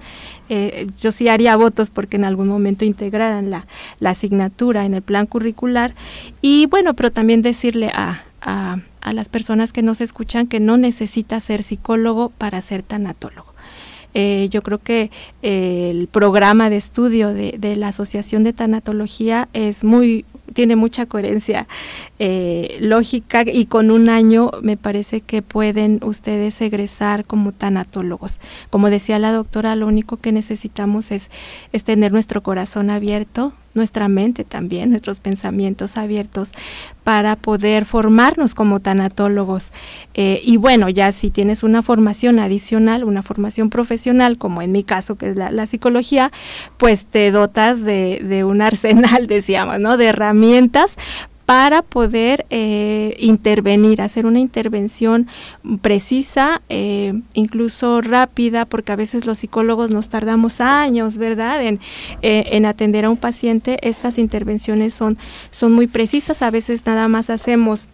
Eh, 0.49 0.87
yo 0.99 1.11
sí 1.11 1.29
haría 1.29 1.55
votos 1.57 1.91
porque 1.91 2.15
en 2.15 2.25
algún 2.25 2.47
momento 2.47 2.85
integraran 2.85 3.51
la, 3.51 3.67
la, 3.99 4.09
asignatura 4.09 4.83
en 4.83 4.95
el 4.95 5.03
plan 5.03 5.27
curricular 5.27 5.93
y 6.41 6.65
bueno, 6.65 6.95
pero 6.95 7.11
también 7.11 7.43
decirle 7.43 7.91
a, 7.93 8.23
a, 8.41 8.79
las 9.13 9.29
personas 9.29 9.73
que 9.73 9.83
nos 9.83 10.01
escuchan 10.01 10.47
que 10.47 10.59
no 10.59 10.75
necesita 10.75 11.39
ser 11.39 11.61
psicólogo 11.61 12.29
para 12.29 12.59
ser 12.61 12.81
tanatólogo. 12.81 13.53
Eh, 14.15 14.47
yo 14.49 14.63
creo 14.63 14.79
que 14.79 15.11
el 15.43 16.07
programa 16.07 16.71
de 16.71 16.77
estudio 16.77 17.31
de, 17.31 17.57
de, 17.59 17.75
la 17.75 17.89
Asociación 17.89 18.43
de 18.43 18.53
Tanatología 18.53 19.49
es 19.53 19.83
muy 19.83 20.25
tiene 20.53 20.75
mucha 20.75 21.05
coherencia 21.05 21.67
eh, 22.19 22.77
lógica 22.79 23.43
y 23.45 23.65
con 23.65 23.91
un 23.91 24.09
año 24.09 24.51
me 24.61 24.77
parece 24.77 25.21
que 25.21 25.41
pueden 25.41 25.99
ustedes 26.03 26.59
egresar 26.61 27.25
como 27.25 27.51
tanatólogos. 27.51 28.39
Como 28.69 28.89
decía 28.89 29.19
la 29.19 29.31
doctora, 29.31 29.75
lo 29.75 29.87
único 29.87 30.17
que 30.17 30.31
necesitamos 30.31 31.11
es, 31.11 31.29
es 31.71 31.83
tener 31.83 32.11
nuestro 32.11 32.43
corazón 32.43 32.89
abierto, 32.89 33.53
nuestra 33.75 34.07
mente 34.07 34.43
también, 34.43 34.89
nuestros 34.89 35.19
pensamientos 35.19 35.97
abiertos 35.97 36.53
para 37.03 37.35
poder 37.35 37.85
formarnos 37.85 38.55
como 38.55 38.79
tanatólogos. 38.79 39.71
Eh, 40.13 40.41
y 40.43 40.57
bueno, 40.57 40.89
ya 40.89 41.11
si 41.11 41.29
tienes 41.29 41.63
una 41.63 41.83
formación 41.83 42.39
adicional, 42.39 43.03
una 43.03 43.21
formación 43.21 43.69
profesional, 43.69 44.37
como 44.37 44.61
en 44.61 44.71
mi 44.71 44.83
caso 44.83 45.15
que 45.15 45.29
es 45.29 45.35
la, 45.35 45.65
psicología, 45.65 46.31
pues 46.77 47.05
te 47.05 47.31
dotas 47.31 47.83
de, 47.83 48.21
de 48.23 48.43
un 48.43 48.61
arsenal, 48.63 49.27
decíamos, 49.27 49.79
¿no? 49.79 49.97
De 49.97 50.05
herramientas 50.05 50.97
para 51.45 51.81
poder 51.83 52.45
eh, 52.49 53.15
intervenir, 53.19 54.01
hacer 54.01 54.25
una 54.25 54.39
intervención 54.39 55.27
precisa, 55.81 56.61
eh, 56.69 57.13
incluso 57.33 58.01
rápida, 58.01 58.65
porque 58.65 58.91
a 58.91 58.95
veces 58.95 59.25
los 59.25 59.39
psicólogos 59.39 59.91
nos 59.91 60.09
tardamos 60.09 60.59
años, 60.59 61.17
¿verdad?, 61.17 61.61
en, 61.61 61.79
eh, 62.21 62.45
en 62.51 62.65
atender 62.65 63.05
a 63.05 63.09
un 63.09 63.17
paciente. 63.17 63.77
Estas 63.81 64.17
intervenciones 64.17 64.93
son, 64.93 65.17
son 65.51 65.73
muy 65.73 65.87
precisas, 65.87 66.41
a 66.41 66.49
veces 66.49 66.85
nada 66.85 67.07
más 67.07 67.29
hacemos 67.29 67.89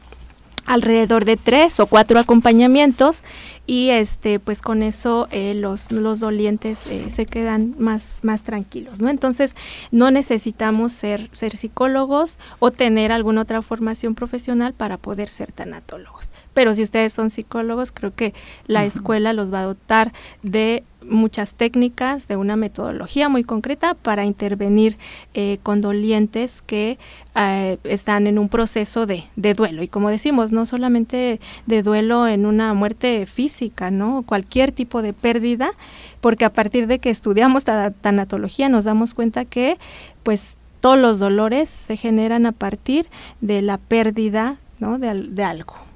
alrededor 0.66 1.26
de 1.26 1.38
tres 1.38 1.80
o 1.80 1.86
cuatro 1.86 2.20
acompañamientos 2.20 3.24
y 3.66 3.90
este 3.90 4.40
pues 4.40 4.62
con 4.62 4.84
eso 4.84 5.28
eh, 5.32 5.54
los, 5.54 5.92
los 5.92 6.20
dolientes 6.20 6.88
eh, 6.88 7.10
se 7.10 7.26
quedan 7.26 7.76
más, 7.78 8.22
más 8.24 8.44
tranquilos 8.44 9.00
no 9.00 9.10
entonces 9.10 9.56
no 9.92 10.12
necesitamos 10.12 10.92
ser 10.92 11.30
ser 11.32 11.56
psicólogos 11.56 12.38
o 12.60 12.72
tener 12.72 13.12
alguna 13.12 13.42
otra 13.42 13.62
formación 13.62 14.16
profesional 14.16 14.74
para 14.74 14.98
poder 14.98 15.30
ser 15.30 15.52
tanatólogos 15.52 16.31
pero 16.54 16.74
si 16.74 16.84
ustedes 16.84 17.14
son 17.14 17.30
psicólogos, 17.30 17.92
creo 17.92 18.14
que 18.14 18.34
la 18.68 18.86
escuela 18.86 19.34
los 19.34 19.54
va 19.54 19.62
a 19.62 19.66
dotar 19.66 20.14
de 20.42 20.84
muchas 21.04 21.56
técnicas, 21.56 22.28
de 22.28 22.36
una 22.36 22.56
metodología 22.56 23.30
muy 23.30 23.44
concreta 23.44 23.96
para 23.96 24.26
intervenir 24.26 24.98
eh, 25.34 25.58
con 25.64 25.82
dolientes 25.82 26.62
que 26.62 26.98
eh, 27.36 27.78
están 27.84 28.28
en 28.28 28.38
un 28.38 28.50
proceso 28.50 29.06
de, 29.06 29.26
de, 29.36 29.54
duelo. 29.54 29.84
Y 29.84 29.88
como 29.88 30.10
decimos, 30.10 30.52
no 30.52 30.66
solamente 30.66 31.40
de 31.66 31.84
duelo 31.84 32.28
en 32.28 32.46
una 32.46 32.74
muerte 32.74 33.26
física, 33.26 33.92
¿no? 33.92 34.24
Cualquier 34.24 34.72
tipo 34.72 35.02
de 35.02 35.14
pérdida, 35.14 35.72
porque 36.20 36.46
a 36.46 36.54
partir 36.54 36.88
de 36.88 37.00
que 37.00 37.10
estudiamos 37.10 37.64
tanatología 37.64 38.70
nos 38.70 38.86
damos 38.86 39.14
cuenta 39.14 39.46
que 39.46 39.78
pues 40.24 40.58
todos 40.82 40.98
los 40.98 41.20
dolores 41.20 41.70
se 41.70 41.98
generan 41.98 42.46
a 42.46 42.52
partir 42.52 43.08
de 43.40 43.62
la 43.62 43.78
pérdida 43.78 44.58
¿no? 44.80 44.98
de, 44.98 45.14
de 45.14 45.44
algo. 45.44 45.91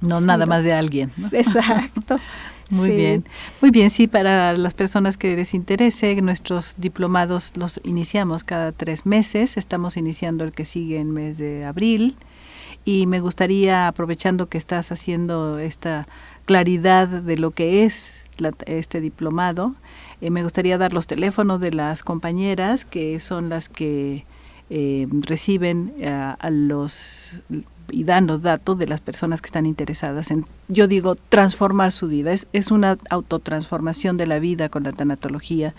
No 0.00 0.20
nada 0.20 0.46
más 0.46 0.64
de 0.64 0.72
alguien. 0.72 1.10
Exacto. 1.32 2.18
Muy 2.70 2.90
bien, 2.90 3.24
muy 3.60 3.70
bien, 3.70 3.90
sí, 3.90 4.06
para 4.06 4.56
las 4.56 4.72
personas 4.72 5.18
que 5.18 5.36
les 5.36 5.52
interese, 5.52 6.20
nuestros 6.22 6.74
diplomados 6.78 7.56
los 7.56 7.78
iniciamos 7.84 8.42
cada 8.42 8.72
tres 8.72 9.04
meses, 9.04 9.58
estamos 9.58 9.98
iniciando 9.98 10.44
el 10.44 10.52
que 10.52 10.64
sigue 10.64 10.98
en 10.98 11.10
mes 11.10 11.36
de 11.36 11.66
abril. 11.66 12.16
Y 12.86 13.06
me 13.06 13.20
gustaría, 13.20 13.86
aprovechando 13.86 14.48
que 14.48 14.58
estás 14.58 14.92
haciendo 14.92 15.58
esta 15.58 16.06
claridad 16.46 17.06
de 17.06 17.36
lo 17.36 17.50
que 17.50 17.84
es 17.84 18.24
este 18.66 19.00
diplomado, 19.00 19.74
eh, 20.20 20.30
me 20.30 20.42
gustaría 20.42 20.78
dar 20.78 20.92
los 20.92 21.06
teléfonos 21.06 21.60
de 21.60 21.72
las 21.72 22.02
compañeras 22.02 22.84
que 22.84 23.20
son 23.20 23.50
las 23.50 23.68
que 23.68 24.24
eh, 24.70 25.06
reciben 25.10 25.94
a 26.02 26.50
los 26.50 27.42
y 27.94 28.04
dan 28.04 28.26
los 28.26 28.42
datos 28.42 28.78
de 28.78 28.86
las 28.86 29.00
personas 29.00 29.40
que 29.40 29.46
están 29.46 29.66
interesadas 29.66 30.30
en, 30.30 30.46
yo 30.68 30.88
digo, 30.88 31.14
transformar 31.14 31.92
su 31.92 32.08
vida. 32.08 32.32
Es, 32.32 32.48
es 32.52 32.70
una 32.70 32.98
autotransformación 33.08 34.16
de 34.16 34.26
la 34.26 34.38
vida 34.38 34.68
con 34.68 34.82
la 34.82 34.92
tanatología. 34.92 35.74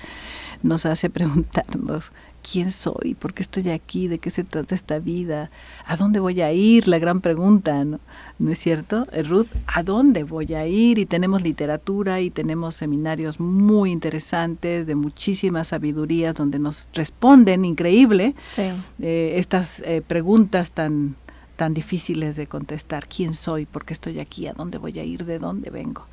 Nos 0.63 0.85
hace 0.85 1.09
preguntarnos 1.11 2.11
quién 2.49 2.71
soy, 2.71 3.15
por 3.19 3.33
qué 3.33 3.41
estoy 3.41 3.69
aquí, 3.69 4.07
de 4.07 4.19
qué 4.19 4.29
se 4.29 4.43
trata 4.43 4.75
esta 4.75 4.99
vida, 4.99 5.49
a 5.85 5.97
dónde 5.97 6.19
voy 6.19 6.41
a 6.41 6.51
ir, 6.51 6.87
la 6.87 6.99
gran 6.99 7.19
pregunta, 7.19 7.83
¿no, 7.83 7.99
¿No 8.37 8.51
es 8.51 8.59
cierto? 8.59 9.07
Eh, 9.11 9.23
Ruth, 9.23 9.47
¿a 9.65 9.81
dónde 9.81 10.23
voy 10.23 10.53
a 10.53 10.67
ir? 10.67 10.99
Y 10.99 11.05
tenemos 11.05 11.41
literatura 11.41 12.21
y 12.21 12.29
tenemos 12.29 12.75
seminarios 12.75 13.39
muy 13.39 13.91
interesantes 13.91 14.85
de 14.85 14.95
muchísimas 14.95 15.69
sabidurías 15.69 16.35
donde 16.35 16.59
nos 16.59 16.89
responden, 16.93 17.65
increíble, 17.65 18.35
eh, 18.57 19.33
estas 19.37 19.81
eh, 19.85 20.01
preguntas 20.05 20.71
tan 20.71 21.15
tan 21.55 21.73
difíciles 21.73 22.35
de 22.35 22.47
contestar. 22.47 23.07
¿Quién 23.07 23.33
soy? 23.33 23.65
¿Por 23.65 23.85
qué 23.85 23.93
estoy 23.93 24.19
aquí? 24.19 24.47
¿A 24.47 24.53
dónde 24.53 24.77
voy 24.77 24.99
a 24.99 25.03
ir? 25.03 25.25
¿De 25.25 25.39
dónde 25.39 25.69
vengo? 25.69 26.05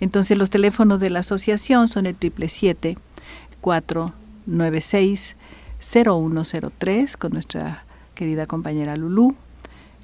Entonces 0.00 0.38
los 0.38 0.50
teléfonos 0.50 1.00
de 1.00 1.10
la 1.10 1.20
asociación 1.20 1.88
son 1.88 2.06
el 2.06 2.14
777 2.14 2.96
496 3.60 5.36
0103 5.78 7.16
con 7.16 7.32
nuestra 7.32 7.84
querida 8.14 8.46
compañera 8.46 8.96
Lulú. 8.96 9.36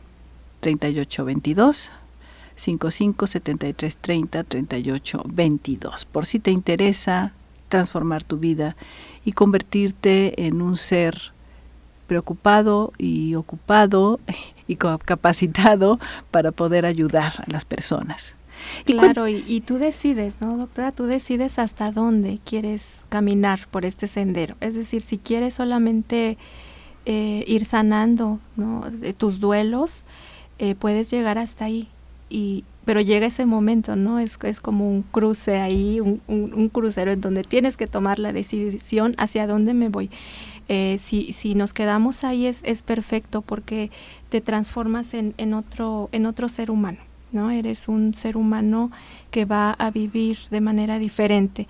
38 0.61 1.25
22. 1.27 1.93
55 2.59 3.27
73 3.27 3.97
30 3.97 4.45
38 4.45 5.23
22. 5.27 6.05
Por 6.07 6.27
si 6.27 6.39
te 6.39 6.51
interesa 6.51 7.33
transformar 7.69 8.25
tu 8.25 8.39
vida 8.39 8.77
y 9.25 9.33
convertirte 9.33 10.47
en 10.47 10.61
un 10.61 10.77
ser 10.77 11.33
preocupado 12.07 12.93
y 12.99 13.35
ocupado 13.35 14.19
y 14.67 14.77
capacitado 14.77 16.01
para 16.31 16.53
poder 16.53 16.85
ayudar 16.85 17.45
a 17.47 17.51
las 17.51 17.65
personas. 17.65 18.35
Claro, 18.85 19.29
y, 19.29 19.61
tú 19.61 19.79
decides, 19.79 20.41
¿no, 20.41 20.57
doctora? 20.57 20.91
Tú 20.91 21.05
decides 21.05 21.61
hasta 21.61 21.93
dónde 21.93 22.41
quieres 22.45 23.05
caminar 23.09 23.69
por 23.71 23.85
este 23.85 24.09
sendero. 24.09 24.57
Es 24.61 24.75
decir, 24.75 25.03
si 25.03 25.19
quieres 25.19 25.55
solamente 25.55 26.39
eh, 27.07 27.45
ir 27.47 27.65
sanando 27.65 28.41
tus 29.17 29.39
duelos, 29.39 30.05
eh, 30.59 30.75
puedes 30.75 31.09
llegar 31.11 31.39
hasta 31.39 31.67
ahí. 31.67 31.89
Y, 32.29 32.65
pero 32.85 33.01
llega 33.01 33.27
ese 33.27 33.45
momento, 33.45 33.97
¿no? 33.97 34.19
Es, 34.19 34.39
es 34.43 34.61
como 34.61 34.91
un 34.91 35.03
cruce 35.03 35.59
ahí, 35.59 36.01
un, 36.01 36.71
crucero 36.73 37.13
en 37.13 37.21
donde 37.21 37.43
tienes 37.43 37.77
que 37.77 37.87
tomar 37.87 38.19
la 38.19 38.33
decisión 38.33 39.15
hacia 39.19 39.47
dónde 39.47 39.75
me 39.75 39.89
voy. 39.89 40.11
Eh, 40.69 40.97
si, 40.99 41.33
si 41.33 41.55
nos 41.55 41.73
quedamos 41.73 42.25
ahí 42.25 42.47
es, 42.47 42.63
es 42.65 42.83
perfecto 42.83 43.43
porque 43.43 43.91
te 44.29 44.41
transformas 44.41 45.15
en, 45.15 45.35
en, 45.37 45.55
otro, 45.55 46.09
en 46.13 46.27
otro 46.27 46.49
ser 46.49 46.71
humano, 46.71 46.99
¿no? 47.33 47.51
Eres 47.51 47.89
un 47.89 48.15
ser 48.15 48.37
humano 48.37 48.91
que 49.31 49.45
va 49.45 49.73
a 49.73 49.91
vivir 49.91 50.39
de 50.51 50.61
manera 50.61 50.99
diferente. 50.99 51.69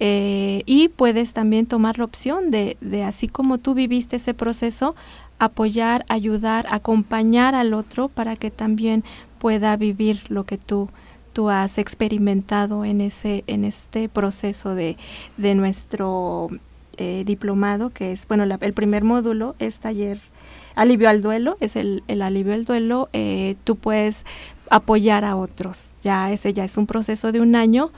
Eh, 0.00 0.62
y 0.66 0.88
puedes 0.88 1.32
también 1.34 1.66
tomar 1.66 1.98
la 1.98 2.04
opción 2.04 2.50
de, 2.50 2.76
de, 2.80 3.04
así 3.04 3.28
como 3.28 3.58
tú 3.58 3.74
viviste 3.74 4.16
ese 4.16 4.32
proceso, 4.32 4.96
apoyar, 5.38 6.04
ayudar, 6.08 6.66
acompañar 6.70 7.54
al 7.54 7.74
otro 7.74 8.08
para 8.08 8.36
que 8.36 8.50
también 8.50 9.04
pueda 9.40 9.76
vivir 9.76 10.22
lo 10.28 10.44
que 10.44 10.58
tú 10.58 10.88
tú 11.32 11.48
has 11.48 11.78
experimentado 11.78 12.84
en 12.84 13.00
ese 13.00 13.42
en 13.46 13.64
este 13.64 14.08
proceso 14.08 14.74
de, 14.74 14.96
de 15.36 15.54
nuestro 15.54 16.48
eh, 16.96 17.24
diplomado 17.24 17.90
que 17.90 18.12
es 18.12 18.28
bueno 18.28 18.44
el 18.44 18.72
primer 18.74 19.02
módulo 19.04 19.54
es 19.58 19.78
taller 19.78 20.18
alivio 20.74 21.08
al 21.08 21.22
duelo 21.22 21.56
es 21.60 21.76
el, 21.76 22.02
el 22.08 22.22
alivio 22.22 22.52
al 22.52 22.64
duelo 22.64 23.08
eh, 23.12 23.56
tú 23.64 23.76
puedes 23.76 24.24
apoyar 24.70 25.24
a 25.24 25.36
otros. 25.36 25.92
Ya 26.02 26.32
ese 26.32 26.54
ya 26.54 26.64
es 26.64 26.76
un 26.76 26.86
proceso 26.86 27.32
de 27.32 27.40
un 27.40 27.56
año 27.56 27.90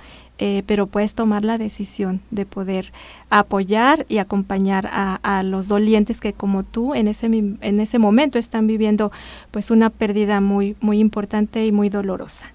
eh, 0.45 0.65
pero 0.67 0.89
puedes 0.89 1.15
tomar 1.15 1.45
la 1.45 1.57
decisión 1.57 2.21
de 2.33 2.47
poder 2.47 2.93
apoyar 3.31 4.07
y 4.09 4.19
acompañar 4.19 4.91
a, 4.91 5.45
los 5.45 5.69
dolientes 5.69 6.21
que 6.21 6.33
como 6.33 6.65
tú 6.65 6.97
en 6.97 7.07
ese, 7.07 7.26
en 7.26 7.81
ese 7.81 8.00
momento 8.00 8.41
están 8.41 8.67
viviendo 8.67 9.13
pues 9.52 9.71
una 9.71 9.89
pérdida 9.89 10.41
muy, 10.41 10.75
muy 10.81 10.99
importante 10.99 11.65
y 11.65 11.71
muy 11.71 11.91
dolorosa. 11.91 12.47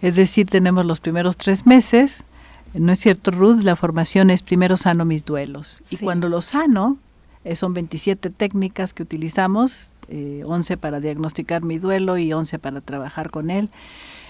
Es 0.00 0.16
decir, 0.16 0.48
tenemos 0.48 0.86
los 0.86 1.00
primeros 1.00 1.36
tres 1.36 1.66
meses, 1.66 2.24
¿no 2.72 2.90
es 2.92 3.00
cierto, 3.00 3.32
Ruth? 3.32 3.64
La 3.64 3.76
formación 3.76 4.30
es 4.30 4.40
primero 4.40 4.78
sano 4.78 5.04
mis 5.04 5.26
duelos. 5.26 5.82
Y 5.90 5.98
cuando 5.98 6.30
lo 6.30 6.40
sano, 6.40 6.96
eh, 7.44 7.54
son 7.54 7.74
27 7.74 8.30
técnicas 8.30 8.94
que 8.94 9.02
utilizamos, 9.02 9.92
11 10.08 10.72
eh, 10.72 10.76
para 10.78 11.00
diagnosticar 11.00 11.64
mi 11.64 11.76
duelo 11.76 12.16
y 12.16 12.32
11 12.32 12.58
para 12.60 12.80
trabajar 12.80 13.30
con 13.30 13.50
él. 13.50 13.68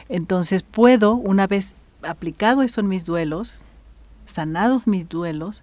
Entonces 0.08 0.64
puedo, 0.64 1.14
una 1.14 1.46
vez 1.46 1.76
aplicado 2.06 2.62
eso 2.62 2.80
en 2.80 2.88
mis 2.88 3.04
duelos, 3.04 3.64
sanados 4.26 4.86
mis 4.86 5.08
duelos, 5.08 5.62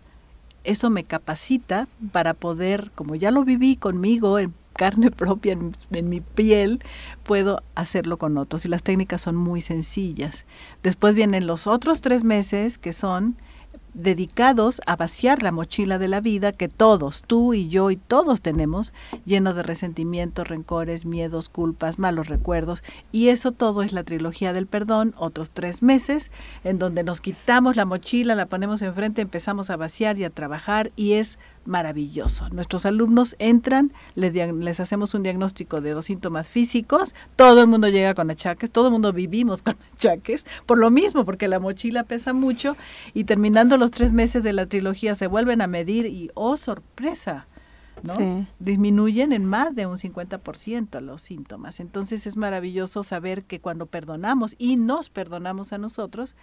eso 0.63 0.89
me 0.89 1.03
capacita 1.03 1.87
para 2.11 2.33
poder, 2.33 2.91
como 2.93 3.15
ya 3.15 3.31
lo 3.31 3.43
viví 3.43 3.75
conmigo 3.75 4.37
en 4.39 4.53
carne 4.73 5.11
propia, 5.11 5.53
en, 5.53 5.73
en, 5.91 6.09
mi 6.09 6.21
piel, 6.21 6.83
puedo 7.23 7.63
hacerlo 7.75 8.17
con 8.17 8.37
otros. 8.37 8.65
Y 8.65 8.69
las 8.69 8.83
técnicas 8.83 9.21
son 9.21 9.35
muy 9.35 9.61
sencillas. 9.61 10.45
Después 10.83 11.15
vienen 11.15 11.47
los 11.47 11.67
otros 11.67 12.01
tres 12.01 12.23
meses 12.23 12.77
que 12.77 12.93
son 12.93 13.35
dedicados 13.93 14.81
a 14.85 14.95
vaciar 14.95 15.43
la 15.43 15.51
mochila 15.51 15.97
de 15.97 16.07
la 16.07 16.21
vida 16.21 16.51
que 16.51 16.67
todos, 16.67 17.23
tú 17.23 17.53
y 17.53 17.67
yo 17.67 17.91
y 17.91 17.97
todos 17.97 18.41
tenemos, 18.41 18.93
lleno 19.25 19.53
de 19.53 19.63
resentimientos, 19.63 20.47
rencores, 20.47 21.05
miedos, 21.05 21.49
culpas, 21.49 21.99
malos 21.99 22.27
recuerdos. 22.27 22.83
Y 23.11 23.29
eso 23.29 23.51
todo 23.51 23.83
es 23.83 23.93
la 23.93 24.03
trilogía 24.03 24.53
del 24.53 24.67
perdón, 24.67 25.13
otros 25.17 25.51
tres 25.51 25.81
meses, 25.81 26.31
en 26.63 26.79
donde 26.79 27.03
nos 27.03 27.21
quitamos 27.21 27.75
la 27.75 27.85
mochila, 27.85 28.35
la 28.35 28.45
ponemos 28.45 28.81
enfrente, 28.81 29.21
empezamos 29.21 29.69
a 29.69 29.77
vaciar 29.77 30.17
y 30.17 30.23
a 30.23 30.29
trabajar 30.29 30.91
y 30.95 31.13
es 31.13 31.37
maravilloso. 31.65 32.49
Nuestros 32.49 32.85
alumnos 32.85 33.35
entran, 33.39 33.91
les, 34.15 34.33
les, 34.33 34.79
hacemos 34.79 35.13
un 35.13 35.23
diagnóstico 35.23 35.81
de 35.81 35.93
los 35.93 36.05
síntomas 36.05 36.47
físicos, 36.47 37.15
todo 37.35 37.61
el 37.61 37.67
mundo 37.67 37.87
llega 37.87 38.13
con 38.13 38.31
achaques, 38.31 38.71
todo 38.71 38.87
el 38.87 38.91
mundo 38.91 39.13
vivimos 39.13 39.61
con 39.63 39.75
achaques, 39.93 40.45
por 40.65 40.77
lo 40.77 40.89
mismo, 40.89 41.25
porque 41.25 41.47
la 41.47 41.59
mochila 41.59 42.03
pesa 42.03 42.33
mucho 42.33 42.75
y 43.13 43.25
terminando 43.25 43.77
los 43.77 43.91
tres 43.91 44.11
meses 44.11 44.43
de 44.43 44.53
la 44.53 44.65
trilogía 44.65 45.15
se 45.15 45.27
vuelven 45.27 45.61
a 45.61 45.67
medir 45.67 46.05
y, 46.05 46.31
oh, 46.33 46.57
sorpresa, 46.57 47.47
¿no? 48.03 48.47
Disminuyen 48.59 49.31
en 49.31 49.45
más 49.45 49.75
de 49.75 49.85
un 49.85 49.97
50% 49.97 51.01
los 51.01 51.21
síntomas. 51.21 51.79
Entonces 51.79 52.25
es 52.25 52.35
maravilloso 52.35 53.03
saber 53.03 53.43
que 53.43 53.59
cuando 53.59 53.85
perdonamos 53.85 54.55
y 54.57 54.75
nos 54.75 55.09
perdonamos 55.09 55.71
a 55.71 55.77
nosotros, 55.77 56.35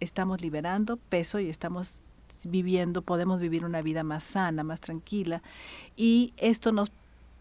estamos 0.00 0.40
liberando 0.40 0.96
peso 0.96 1.38
y 1.38 1.48
estamos 1.48 2.02
viviendo, 2.46 3.02
podemos 3.02 3.40
vivir 3.40 3.64
una 3.64 3.82
vida 3.82 4.02
más 4.02 4.24
sana, 4.24 4.64
más 4.64 4.80
tranquila. 4.80 5.42
Y 5.96 6.32
esto 6.36 6.72
nos 6.72 6.92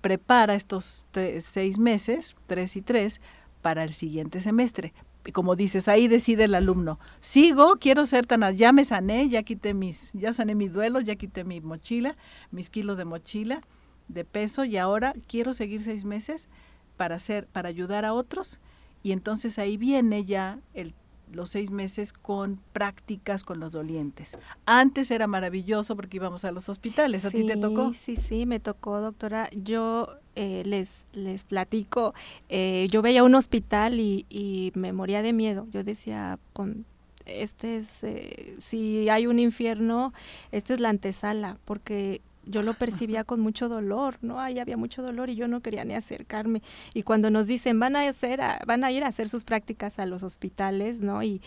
prepara 0.02 0.56
estos 0.56 1.06
seis 1.42 1.78
meses, 1.78 2.36
tres 2.48 2.76
y 2.76 2.82
tres, 2.82 3.22
para 3.62 3.84
el 3.84 3.94
siguiente 3.94 4.42
semestre. 4.42 4.94
Y 5.26 5.32
como 5.32 5.56
dices, 5.56 5.88
ahí 5.88 6.08
decide 6.08 6.46
el 6.46 6.56
alumno, 6.56 7.00
sigo, 7.20 7.76
quiero 7.80 8.08
ser 8.08 8.26
tan, 8.26 8.56
ya 8.56 8.72
me 8.72 8.84
sané, 8.86 9.30
ya 9.30 9.44
quité 9.44 9.76
mis, 9.76 10.10
ya 10.14 10.34
sané 10.34 10.56
mi 10.56 10.68
duelo, 10.68 11.00
ya 11.00 11.16
quité 11.16 11.44
mi 11.44 11.62
mochila, 11.62 12.18
mis 12.50 12.72
kilos 12.72 12.98
de 12.98 13.06
mochila, 13.06 13.62
de 14.08 14.26
peso, 14.26 14.66
y 14.66 14.78
ahora 14.78 15.14
quiero 15.28 15.54
seguir 15.54 15.84
seis 15.84 16.06
meses 16.06 16.50
para 16.98 17.16
hacer, 17.16 17.46
para 17.46 17.70
ayudar 17.70 18.04
a 18.04 18.14
otros. 18.14 18.60
Y 19.04 19.12
entonces 19.12 19.60
ahí 19.60 19.78
viene 19.78 20.26
ya 20.26 20.60
el 20.74 20.96
los 21.34 21.50
seis 21.50 21.72
meses 21.72 22.14
con 22.14 22.60
prácticas 22.74 23.44
con 23.44 23.60
los 23.60 23.72
dolientes. 23.72 24.38
Antes 24.66 25.12
era 25.12 25.28
maravilloso 25.28 25.96
porque 25.96 26.18
íbamos 26.18 26.46
a 26.46 26.52
los 26.52 26.70
hospitales. 26.70 27.26
¿A 27.26 27.32
ti 27.32 27.46
te 27.46 27.58
tocó? 27.58 27.94
Sí, 27.94 28.16
sí, 28.16 28.46
me 28.46 28.60
tocó, 28.60 29.02
doctora. 29.02 29.50
Yo 29.52 30.08
eh, 30.36 30.64
les, 30.66 31.08
les 31.14 31.44
platico, 31.44 32.14
eh, 32.50 32.88
yo 32.92 33.02
veía 33.02 33.24
un 33.24 33.36
hospital 33.36 34.00
y, 34.00 34.26
y, 34.30 34.72
me 34.76 34.94
moría 34.94 35.22
de 35.22 35.34
miedo. 35.34 35.68
Yo 35.72 35.84
decía, 35.84 36.40
con 36.54 36.86
este 37.26 37.78
es, 37.78 38.04
eh, 38.04 38.56
si 38.60 39.10
hay 39.10 39.28
un 39.28 39.40
infierno, 39.40 40.14
esta 40.52 40.74
es 40.74 40.80
la 40.80 40.90
antesala, 40.90 41.58
porque 41.66 42.22
yo 42.46 42.64
lo 42.64 42.74
percibía 42.74 43.24
con 43.24 43.40
mucho 43.40 43.70
dolor, 43.70 44.18
¿no? 44.22 44.40
Ahí 44.40 44.60
había 44.60 44.78
mucho 44.78 45.02
dolor 45.02 45.30
y 45.30 45.36
yo 45.36 45.48
no 45.48 45.62
quería 45.62 45.86
ni 45.86 45.94
acercarme. 45.94 46.62
Y 46.94 47.04
cuando 47.04 47.30
nos 47.30 47.48
dicen, 47.48 47.80
van 47.80 47.96
a, 47.96 48.08
hacer 48.08 48.42
van 48.66 48.84
a 48.84 48.92
ir 48.92 49.04
a 49.04 49.08
hacer 49.08 49.30
sus 49.30 49.44
prácticas 49.44 50.00
a 50.00 50.06
los 50.06 50.24
hospitales, 50.24 51.00
¿no? 51.00 51.24
Y 51.24 51.42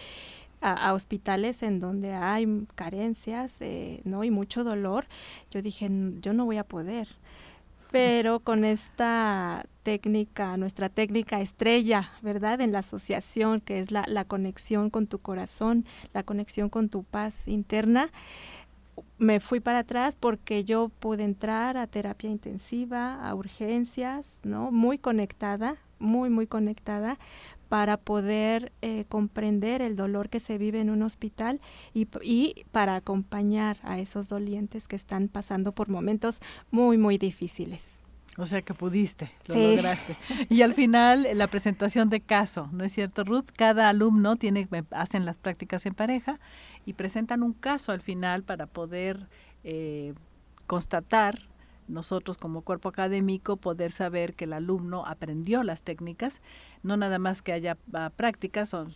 a, 0.61 0.93
hospitales 0.95 1.63
en 1.63 1.81
donde 1.81 2.13
hay 2.13 2.67
carencias, 2.75 3.57
eh, 3.61 4.01
¿no? 4.05 4.25
Y 4.25 4.31
mucho 4.31 4.65
dolor, 4.65 5.07
yo 5.51 5.63
dije, 5.63 5.91
yo 6.21 6.33
no 6.33 6.45
voy 6.47 6.57
a 6.57 6.65
poder. 6.65 7.09
Pero 7.91 8.41
con 8.41 8.65
esta 8.65 9.67
técnica, 9.85 10.57
nuestra 10.57 10.89
técnica 10.89 11.41
estrella, 11.41 12.11
¿verdad? 12.23 12.61
En 12.61 12.73
la 12.73 12.81
asociación, 12.81 13.61
que 13.61 13.79
es 13.79 13.93
la, 13.93 14.05
la 14.09 14.25
conexión 14.25 14.91
con 14.91 15.07
tu 15.07 15.21
corazón, 15.21 15.85
la 16.13 16.25
conexión 16.25 16.71
con 16.71 16.89
tu 16.89 17.05
paz 17.05 17.47
interna, 17.47 18.09
me 19.19 19.41
fui 19.41 19.61
para 19.61 19.81
atrás 19.81 20.17
porque 20.17 20.65
yo 20.65 20.89
pude 20.89 21.25
entrar 21.25 21.77
a 21.77 21.87
terapia 21.87 22.31
intensiva, 22.31 23.27
a 23.27 23.35
urgencias, 23.35 24.41
¿no? 24.43 24.71
Muy 24.71 24.99
conectada, 24.99 25.77
muy, 25.99 26.31
muy 26.31 26.47
conectada 26.47 27.19
para 27.69 27.97
poder 27.97 28.73
eh, 28.83 29.05
comprender 29.09 29.83
el 29.83 29.97
dolor 29.97 30.29
que 30.29 30.41
se 30.41 30.59
vive 30.59 30.81
en 30.81 30.91
un 30.91 31.03
hospital 31.03 31.61
y, 31.93 32.07
y, 32.23 32.67
para 32.71 32.95
acompañar 32.97 33.79
a 33.83 33.99
esos 33.99 34.29
dolientes 34.29 34.87
que 34.87 34.97
están 34.97 35.29
pasando 35.29 35.73
por 35.73 35.89
momentos 35.89 36.41
muy, 36.71 36.99
muy 36.99 37.19
difíciles. 37.19 38.04
O 38.37 38.47
sea 38.47 38.63
que 38.63 38.75
pudiste, 38.75 39.31
lo 39.47 39.55
lograste. 39.55 40.17
Y 40.49 40.63
al 40.63 40.75
final 40.75 41.27
la 41.35 41.47
presentación 41.47 42.09
de 42.09 42.21
caso, 42.21 42.69
¿no 42.73 42.85
es 42.85 42.93
cierto, 42.93 43.23
Ruth? 43.23 43.47
Cada 43.57 43.89
alumno 43.89 44.37
tiene, 44.37 44.69
hacen 44.91 45.25
las 45.25 45.39
prácticas 45.39 45.87
en 45.87 45.95
pareja 45.95 46.41
y 46.85 46.95
presentan 46.95 47.43
un 47.43 47.53
caso 47.53 47.93
al 47.93 48.01
final 48.01 48.43
para 48.43 48.67
poder 48.67 49.29
eh, 49.63 50.15
constatar 50.67 51.49
nosotros 51.89 52.39
como 52.39 52.63
cuerpo 52.63 52.89
académico 52.89 53.57
poder 53.57 53.93
saber 53.93 54.35
que 54.35 54.45
el 54.45 54.55
alumno 54.55 55.05
aprendió 55.07 55.63
las 55.63 55.83
técnicas, 55.83 56.41
no 56.83 56.97
nada 56.97 57.19
más 57.19 57.43
que 57.43 57.53
haya 57.53 57.77
ah, 57.93 58.11
prácticas, 58.15 58.71
son 58.71 58.95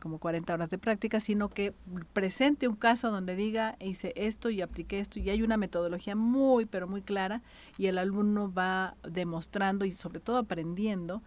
como 0.00 0.18
40 0.18 0.52
horas 0.54 0.70
de 0.70 0.78
práctica, 0.78 1.20
sino 1.20 1.48
que 1.48 1.74
presente 2.12 2.68
un 2.68 2.76
caso 2.76 3.10
donde 3.10 3.36
diga 3.36 3.76
hice 3.80 4.12
esto 4.16 4.50
y 4.50 4.60
apliqué 4.60 5.00
esto 5.00 5.18
y 5.18 5.30
hay 5.30 5.42
una 5.42 5.56
metodología 5.56 6.16
muy 6.16 6.66
pero 6.66 6.88
muy 6.88 7.02
clara 7.02 7.42
y 7.78 7.86
el 7.86 7.98
alumno 7.98 8.52
va 8.52 8.96
demostrando 9.02 9.84
y 9.84 9.92
sobre 9.92 10.20
todo 10.20 10.38
aprendiendo 10.38 11.22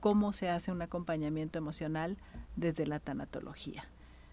cómo 0.00 0.32
se 0.32 0.48
hace 0.48 0.72
un 0.72 0.82
acompañamiento 0.82 1.58
emocional 1.58 2.16
desde 2.56 2.86
la 2.86 3.00
tanatología. 3.00 3.88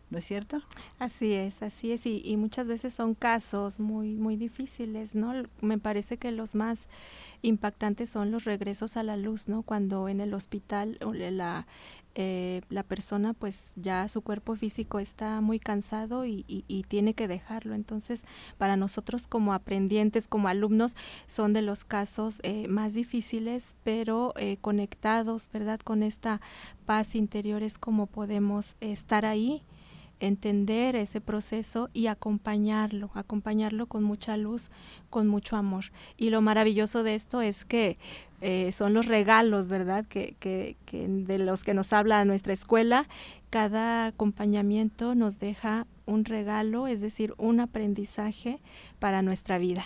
¿no 0.10 0.20
es 0.20 0.26
cierto? 0.26 0.62
Así 1.00 1.34
es, 1.34 1.62
así 1.62 1.92
es, 1.92 2.06
y, 2.06 2.38
muchas 2.38 2.68
veces 2.68 2.94
son 2.94 3.16
casos 3.16 3.80
muy, 3.80 4.16
muy 4.16 4.38
difíciles, 4.38 5.16
¿no? 5.16 5.34
Me 5.62 5.78
parece 5.78 6.18
que 6.18 6.32
los 6.32 6.56
más 6.56 6.88
impactantes 7.42 8.10
son 8.10 8.32
los 8.32 8.44
regresos 8.44 8.98
a 8.98 9.04
la 9.04 9.18
luz, 9.18 9.48
¿no? 9.48 9.64
Cuando 9.64 10.08
en 10.08 10.22
el 10.22 10.34
hospital 10.34 10.98
la, 11.02 11.68
eh, 12.18 12.62
la 12.70 12.84
persona 12.84 13.34
pues 13.34 13.74
ya 13.76 14.08
su 14.08 14.22
cuerpo 14.22 14.56
físico 14.56 15.00
está 15.00 15.42
muy 15.42 15.60
cansado 15.60 16.26
y, 16.26 16.46
tiene 16.88 17.14
que 17.14 17.28
dejarlo. 17.28 17.76
Entonces, 17.76 18.24
para 18.58 18.78
nosotros 18.78 19.28
como 19.28 19.54
aprendientes, 19.54 20.28
como 20.28 20.48
alumnos, 20.48 20.96
son 21.28 21.54
de 21.54 21.62
los 21.62 21.84
casos 21.84 22.40
eh, 22.44 22.68
más 22.70 22.94
difíciles, 22.94 23.76
pero 23.84 24.34
eh, 24.38 24.58
conectados, 24.62 25.50
¿verdad? 25.52 25.80
Con 25.82 26.04
esta 26.04 26.42
paz 26.86 27.16
interior 27.16 27.64
es 27.64 27.78
como 27.78 28.08
podemos 28.08 28.76
estar 28.80 29.26
ahí 29.26 29.64
entender 30.20 30.96
ese 30.96 31.22
proceso 31.22 31.90
y 31.94 32.08
acompañarlo, 32.08 33.12
acompañarlo 33.14 33.88
con 33.88 34.04
mucha 34.04 34.38
luz, 34.38 34.70
con 35.10 35.28
mucho 35.28 35.56
amor. 35.56 35.86
Y 36.18 36.30
lo 36.30 36.42
maravilloso 36.42 37.04
de 37.04 37.16
esto 37.16 37.42
es 37.42 37.66
que 37.66 37.98
eh, 38.42 38.72
son 38.72 38.94
los 38.94 39.06
regalos, 39.06 39.68
¿verdad? 39.68 40.06
Que, 40.06 40.36
que, 40.40 40.78
que, 40.86 41.08
de 41.08 41.40
los 41.40 41.64
que 41.64 41.74
nos 41.74 41.94
habla 41.94 42.24
nuestra 42.26 42.54
escuela. 42.54 43.08
Cada 43.50 44.08
acompañamiento 44.08 45.16
nos 45.16 45.40
deja 45.40 45.88
un 46.06 46.26
regalo, 46.26 46.88
es 46.88 47.02
decir, 47.02 47.34
un 47.38 47.60
aprendizaje 47.60 48.60
para 49.00 49.22
nuestra 49.22 49.58
vida. 49.58 49.86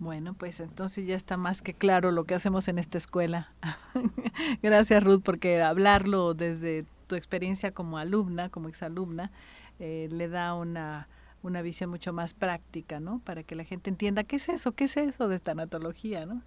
Bueno, 0.00 0.32
pues 0.32 0.60
entonces 0.60 1.06
ya 1.06 1.14
está 1.14 1.36
más 1.36 1.60
que 1.60 1.74
claro 1.74 2.10
lo 2.10 2.24
que 2.24 2.34
hacemos 2.34 2.68
en 2.68 2.78
esta 2.78 2.96
escuela. 2.96 3.52
Gracias 4.62 5.04
Ruth, 5.04 5.20
porque 5.22 5.60
hablarlo 5.60 6.32
desde 6.32 6.86
tu 7.10 7.16
experiencia 7.16 7.72
como 7.72 7.98
alumna, 7.98 8.50
como 8.50 8.68
exalumna, 8.68 9.32
eh, 9.80 10.08
le 10.12 10.28
da 10.28 10.54
una, 10.54 11.08
una 11.42 11.60
visión 11.60 11.90
mucho 11.90 12.12
más 12.12 12.34
práctica, 12.34 13.00
¿no? 13.00 13.18
Para 13.24 13.42
que 13.42 13.56
la 13.56 13.64
gente 13.64 13.90
entienda 13.90 14.22
qué 14.22 14.36
es 14.36 14.48
eso, 14.48 14.70
qué 14.72 14.84
es 14.84 14.96
eso 14.96 15.26
de 15.26 15.40
tanatología, 15.40 16.24
¿no? 16.24 16.40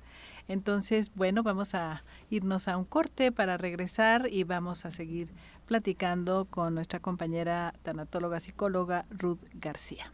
Entonces, 0.48 1.12
bueno, 1.16 1.44
vamos 1.44 1.76
a 1.76 2.06
irnos 2.30 2.70
a 2.70 2.78
un 2.78 2.86
corte 2.86 3.34
para 3.34 3.58
regresar 3.58 4.30
y 4.32 4.46
vamos 4.46 4.86
a 4.86 4.92
seguir 4.92 5.34
platicando 5.66 6.46
con 6.46 6.76
nuestra 6.76 7.02
compañera 7.02 7.74
tanatóloga 7.84 8.40
psicóloga 8.40 9.06
Ruth 9.10 9.44
García. 9.56 10.14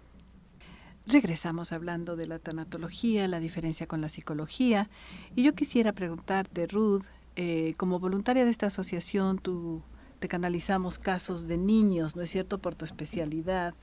Regresamos 1.05 1.73
hablando 1.73 2.15
de 2.15 2.25
la 2.25 2.39
tanatología, 2.39 3.27
la 3.27 3.39
diferencia 3.39 3.85
con 3.85 4.01
la 4.01 4.09
psicología, 4.09 4.89
y 5.35 5.43
yo 5.43 5.53
quisiera 5.53 5.93
preguntarte, 5.93 6.65
Ruth, 6.65 7.03
eh, 7.35 7.75
como 7.77 7.99
voluntaria 7.99 8.45
de 8.45 8.51
esta 8.51 8.65
asociación, 8.65 9.37
tú 9.37 9.83
te 10.19 10.27
canalizamos 10.27 10.99
casos 10.99 11.47
de 11.47 11.57
niños, 11.57 12.15
¿no 12.15 12.21
es 12.21 12.29
cierto?, 12.29 12.59
por 12.59 12.75
tu 12.75 12.85
especialidad, 12.85 13.73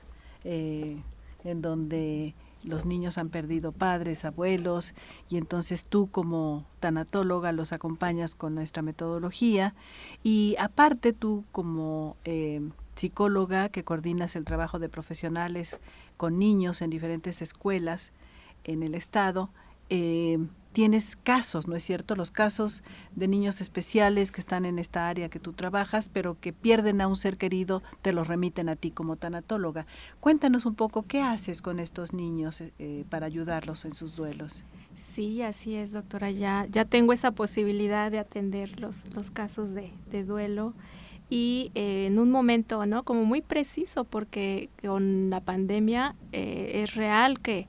eh, 0.43 1.01
en 1.43 1.61
donde 1.61 2.35
los 2.63 2.85
niños 2.85 3.17
han 3.17 3.29
perdido 3.29 3.71
padres, 3.71 4.25
abuelos, 4.25 4.93
y 5.29 5.37
entonces 5.37 5.85
tú 5.85 6.07
como 6.07 6.65
tanatóloga 6.79 7.51
los 7.51 7.71
acompañas 7.71 8.35
con 8.35 8.55
nuestra 8.55 8.81
metodología, 8.81 9.73
y 10.23 10.55
aparte 10.59 11.13
tú 11.13 11.45
como 11.51 12.17
eh, 12.25 12.61
psicóloga 12.95 13.69
que 13.69 13.83
coordinas 13.83 14.35
el 14.35 14.45
trabajo 14.45 14.79
de 14.79 14.89
profesionales 14.89 15.79
con 16.17 16.39
niños 16.39 16.81
en 16.81 16.89
diferentes 16.89 17.41
escuelas 17.41 18.11
en 18.63 18.83
el 18.83 18.95
estado, 18.95 19.49
eh, 19.89 20.37
tienes 20.77 21.15
casos, 21.15 21.67
¿no 21.67 21.75
es 21.75 21.83
cierto? 21.83 22.15
Los 22.15 22.29
casos 22.29 22.83
de 23.15 23.27
niños 23.27 23.61
especiales 23.61 24.31
que 24.31 24.39
están 24.39 24.63
en 24.63 24.77
esta 24.77 25.09
área 25.09 25.27
que 25.27 25.39
tú 25.39 25.53
trabajas, 25.53 26.07
pero 26.07 26.39
que 26.39 26.53
pierden 26.53 27.01
a 27.01 27.07
un 27.07 27.15
ser 27.15 27.39
querido, 27.39 27.81
te 28.03 28.13
los 28.13 28.27
remiten 28.27 28.69
a 28.69 28.75
ti 28.75 28.91
como 28.91 29.15
tanatóloga. 29.15 29.87
Cuéntanos 30.19 30.67
un 30.67 30.75
poco 30.75 31.01
qué 31.01 31.23
haces 31.23 31.63
con 31.63 31.79
estos 31.79 32.13
niños 32.13 32.61
eh, 32.61 33.05
para 33.09 33.25
ayudarlos 33.25 33.85
en 33.85 33.95
sus 33.95 34.15
duelos. 34.15 34.65
Sí, 34.93 35.41
así 35.41 35.73
es, 35.73 35.93
doctora. 35.93 36.29
Ya, 36.29 36.67
ya 36.69 36.85
tengo 36.85 37.11
esa 37.11 37.31
posibilidad 37.31 38.11
de 38.11 38.19
atender 38.19 38.79
los, 38.79 39.07
los 39.15 39.31
casos 39.31 39.73
de, 39.73 40.23
duelo 40.25 40.75
y 41.27 41.71
eh, 41.73 42.05
en 42.07 42.19
un 42.19 42.29
momento, 42.29 42.85
¿no? 42.85 43.01
Como 43.01 43.25
muy 43.25 43.41
preciso, 43.41 44.03
porque 44.03 44.69
con 44.79 45.31
la 45.31 45.41
pandemia 45.41 46.15
eh, 46.33 46.83
es 46.83 46.93
real 46.93 47.39
que 47.39 47.67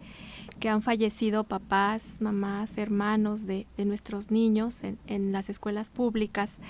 que 0.59 0.69
han 0.69 0.83
fallecido 0.83 1.45
papás, 1.45 2.19
mamás, 2.21 2.79
hermanos 2.79 3.47
de, 3.47 3.67
nuestros 3.79 4.31
niños 4.31 4.83
en, 4.83 5.33
las 5.33 5.49
escuelas 5.49 5.91
públicas. 5.91 6.61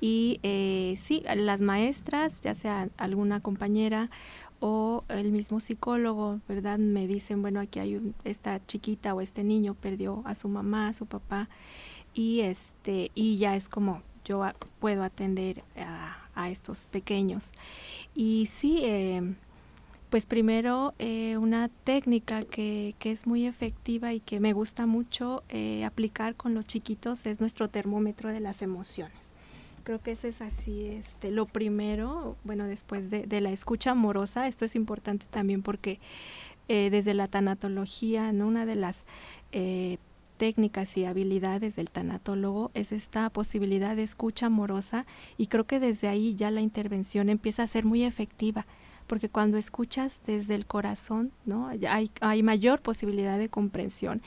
Y 0.00 0.40
eh, 0.42 0.94
sí, 0.96 1.22
las 1.36 1.60
maestras, 1.62 2.40
ya 2.40 2.54
sea 2.54 2.88
alguna 2.96 3.40
compañera 3.40 4.10
o 4.60 5.04
el 5.08 5.32
mismo 5.32 5.60
psicólogo, 5.60 6.40
¿verdad? 6.48 6.78
Me 6.78 7.06
dicen, 7.06 7.42
bueno, 7.42 7.60
aquí 7.60 7.80
hay 7.80 8.14
esta 8.24 8.64
chiquita 8.66 9.14
o 9.14 9.20
este 9.20 9.42
niño 9.42 9.74
perdió 9.74 10.22
a 10.26 10.34
su 10.34 10.48
mamá, 10.48 10.88
a 10.88 10.92
su 10.92 11.06
papá, 11.06 11.48
y 12.14 12.40
este, 12.40 13.10
y 13.14 13.38
ya 13.38 13.56
es 13.56 13.68
como 13.68 14.02
yo 14.24 14.42
puedo 14.78 15.02
atender 15.02 15.64
a, 15.76 16.16
estos 16.48 16.86
pequeños. 16.86 17.52
Y 18.14 18.46
sí, 18.46 18.80
eh, 18.82 19.34
pues 20.10 20.26
primero 20.26 20.92
eh, 20.98 21.36
una 21.36 21.68
técnica 21.68 22.42
que, 22.42 22.96
que, 22.98 23.12
es 23.12 23.28
muy 23.28 23.46
efectiva 23.46 24.12
y 24.12 24.18
que 24.18 24.40
me 24.40 24.52
gusta 24.52 24.84
mucho 24.86 25.44
eh, 25.48 25.84
aplicar 25.84 26.34
con 26.34 26.52
los 26.52 26.66
chiquitos 26.66 27.24
es 27.26 27.40
nuestro 27.40 27.68
termómetro 27.68 28.30
de 28.30 28.40
las 28.40 28.60
emociones. 28.60 29.16
Creo 29.84 30.02
que 30.02 30.12
ese 30.12 30.28
es 30.28 30.42
así, 30.42 30.86
este, 30.86 31.30
lo 31.30 31.46
primero, 31.46 32.36
bueno, 32.44 32.66
después 32.66 33.08
de, 33.08 33.40
la 33.40 33.50
escucha 33.50 33.92
amorosa, 33.92 34.46
esto 34.46 34.64
es 34.64 34.74
importante 34.74 35.26
también 35.30 35.62
porque 35.62 36.00
eh, 36.68 36.88
desde 36.90 37.14
la 37.14 37.28
tanatología, 37.28 38.32
¿no? 38.32 38.48
una 38.48 38.66
de 38.66 38.74
las 38.74 39.06
técnicas 40.36 40.96
y 40.96 41.04
habilidades 41.04 41.76
del 41.76 41.90
tanatólogo 41.90 42.70
es 42.74 42.92
esta 42.92 43.30
posibilidad 43.30 43.94
de 43.94 44.02
escucha 44.02 44.46
amorosa 44.46 45.06
y 45.36 45.46
creo 45.46 45.64
que 45.64 45.80
desde 45.80 46.08
ahí 46.08 46.34
ya 46.34 46.50
la 46.50 46.62
intervención 46.62 47.28
empieza 47.28 47.62
a 47.62 47.66
ser 47.66 47.84
muy 47.84 48.04
efectiva 48.04 48.66
porque 49.10 49.28
cuando 49.28 49.58
escuchas 49.58 50.22
desde 50.24 50.54
el 50.54 50.66
corazón, 50.66 51.32
¿no? 51.44 51.66
Hay, 51.66 52.12
hay 52.20 52.42
mayor 52.44 52.80
posibilidad 52.80 53.40
de 53.40 53.48
comprensión 53.48 54.22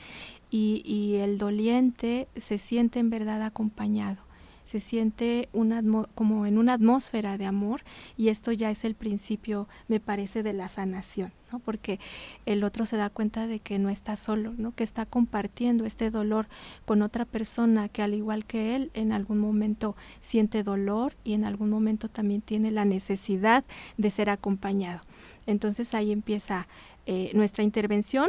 y, 0.50 0.82
y 0.84 1.16
el 1.22 1.38
doliente 1.38 2.28
se 2.36 2.58
siente 2.58 2.98
en 2.98 3.08
verdad 3.08 3.40
acompañado 3.40 4.18
se 4.64 4.80
siente 4.80 5.48
una, 5.52 5.82
como 6.14 6.46
en 6.46 6.58
una 6.58 6.74
atmósfera 6.74 7.38
de 7.38 7.46
amor 7.46 7.82
y 8.16 8.28
esto 8.28 8.52
ya 8.52 8.70
es 8.70 8.84
el 8.84 8.94
principio, 8.94 9.68
me 9.88 10.00
parece, 10.00 10.42
de 10.42 10.52
la 10.52 10.68
sanación, 10.68 11.32
¿no? 11.52 11.58
porque 11.58 12.00
el 12.46 12.64
otro 12.64 12.86
se 12.86 12.96
da 12.96 13.10
cuenta 13.10 13.46
de 13.46 13.60
que 13.60 13.78
no 13.78 13.90
está 13.90 14.16
solo, 14.16 14.54
¿no? 14.56 14.74
que 14.74 14.84
está 14.84 15.06
compartiendo 15.06 15.84
este 15.84 16.10
dolor 16.10 16.46
con 16.84 17.02
otra 17.02 17.24
persona 17.24 17.88
que 17.88 18.02
al 18.02 18.14
igual 18.14 18.44
que 18.44 18.76
él 18.76 18.90
en 18.94 19.12
algún 19.12 19.38
momento 19.38 19.96
siente 20.20 20.62
dolor 20.62 21.14
y 21.24 21.34
en 21.34 21.44
algún 21.44 21.70
momento 21.70 22.08
también 22.08 22.40
tiene 22.40 22.70
la 22.70 22.84
necesidad 22.84 23.64
de 23.96 24.10
ser 24.10 24.30
acompañado. 24.30 25.02
Entonces 25.46 25.94
ahí 25.94 26.10
empieza 26.10 26.66
eh, 27.06 27.30
nuestra 27.34 27.64
intervención 27.64 28.28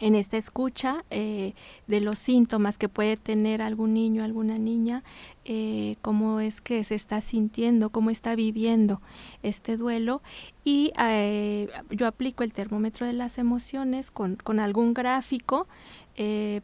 en 0.00 0.14
esta 0.14 0.36
escucha 0.36 1.04
eh, 1.10 1.54
de 1.86 2.00
los 2.00 2.18
síntomas 2.18 2.78
que 2.78 2.88
puede 2.88 3.16
tener 3.16 3.62
algún 3.62 3.94
niño, 3.94 4.22
alguna 4.22 4.58
niña, 4.58 5.02
eh, 5.44 5.96
cómo 6.02 6.40
es 6.40 6.60
que 6.60 6.84
se 6.84 6.94
está 6.94 7.20
sintiendo, 7.20 7.90
cómo 7.90 8.10
está 8.10 8.34
viviendo 8.34 9.00
este 9.42 9.76
duelo. 9.76 10.22
Y 10.64 10.92
eh, 11.00 11.68
yo 11.90 12.06
aplico 12.06 12.42
el 12.42 12.52
termómetro 12.52 13.06
de 13.06 13.12
las 13.12 13.38
emociones 13.38 14.10
con, 14.10 14.36
con 14.36 14.60
algún 14.60 14.94
gráfico 14.94 15.66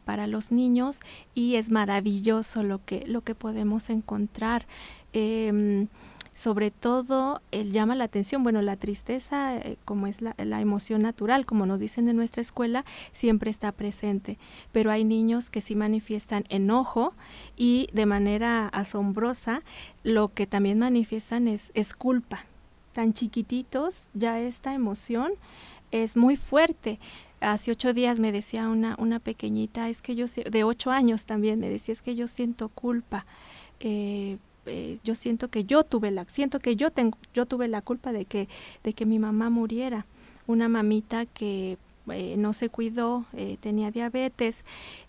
para 0.03 0.27
los 0.27 0.51
niños 0.51 0.99
y 1.33 1.55
es 1.55 1.71
maravilloso 1.71 2.61
lo 2.61 2.83
que, 2.83 3.05
lo 3.07 3.21
que 3.21 3.35
podemos 3.35 3.89
encontrar. 3.89 4.67
Sobre 6.35 6.69
todo 6.69 7.41
él 7.51 7.71
llama 7.71 7.95
la 7.95 8.03
atención, 8.03 8.43
bueno, 8.43 8.61
la 8.61 8.75
tristeza, 8.75 9.55
eh, 9.55 9.77
como 9.85 10.05
es 10.05 10.21
la, 10.21 10.35
emoción 10.59 11.01
natural, 11.01 11.45
como 11.45 11.65
nos 11.65 11.79
dicen 11.79 12.09
en 12.09 12.17
nuestra 12.17 12.41
escuela, 12.41 12.83
siempre 13.13 13.49
está 13.49 13.71
presente, 13.71 14.37
pero 14.73 14.91
hay 14.91 15.05
niños 15.05 15.49
que 15.49 15.61
sí 15.61 15.77
manifiestan 15.77 16.43
enojo 16.49 17.13
y 17.55 17.87
de 17.93 18.05
manera 18.05 18.67
asombrosa 18.67 19.63
lo 20.03 20.33
que 20.33 20.45
también 20.45 20.77
manifiestan 20.77 21.47
es, 21.47 21.71
es 21.73 21.93
culpa. 21.93 22.43
Tan 22.91 23.13
chiquititos, 23.13 24.09
ya 24.13 24.37
esta 24.41 24.73
emoción 24.73 25.31
es 25.91 26.17
muy 26.17 26.35
fuerte 26.35 26.99
hace 27.39 27.71
ocho 27.71 27.93
días 27.93 28.19
me 28.19 28.33
decía 28.33 28.67
una, 28.67 28.95
una 28.99 29.19
pequeñita, 29.19 29.87
es 29.87 30.01
que 30.01 30.15
yo, 30.15 30.25
de 30.27 30.63
ocho 30.65 30.91
años 30.91 31.23
también, 31.23 31.59
me 31.59 31.69
decía, 31.69 31.93
es 31.93 32.01
que 32.01 32.15
yo 32.15 32.27
siento 32.27 32.67
culpa. 32.67 33.25
Eh, 33.79 34.37
eh, 34.65 34.97
yo 35.03 35.15
siento 35.15 35.49
que 35.49 35.65
yo 35.65 35.83
tuve 35.83 36.11
la 36.11 36.25
siento 36.25 36.59
que 36.59 36.75
yo 36.75 36.91
tengo 36.91 37.17
yo 37.33 37.45
tuve 37.45 37.67
la 37.67 37.81
culpa 37.81 38.11
de 38.11 38.25
que 38.25 38.47
de 38.83 38.93
que 38.93 39.05
mi 39.05 39.19
mamá 39.19 39.49
muriera. 39.49 40.05
Una 40.47 40.69
mamita 40.69 41.25
que 41.25 41.77
eh, 42.11 42.35
no 42.37 42.53
se 42.53 42.69
cuidó 42.69 43.25
eh, 43.33 43.57
tenía 43.59 43.91
diabetes 43.91 44.63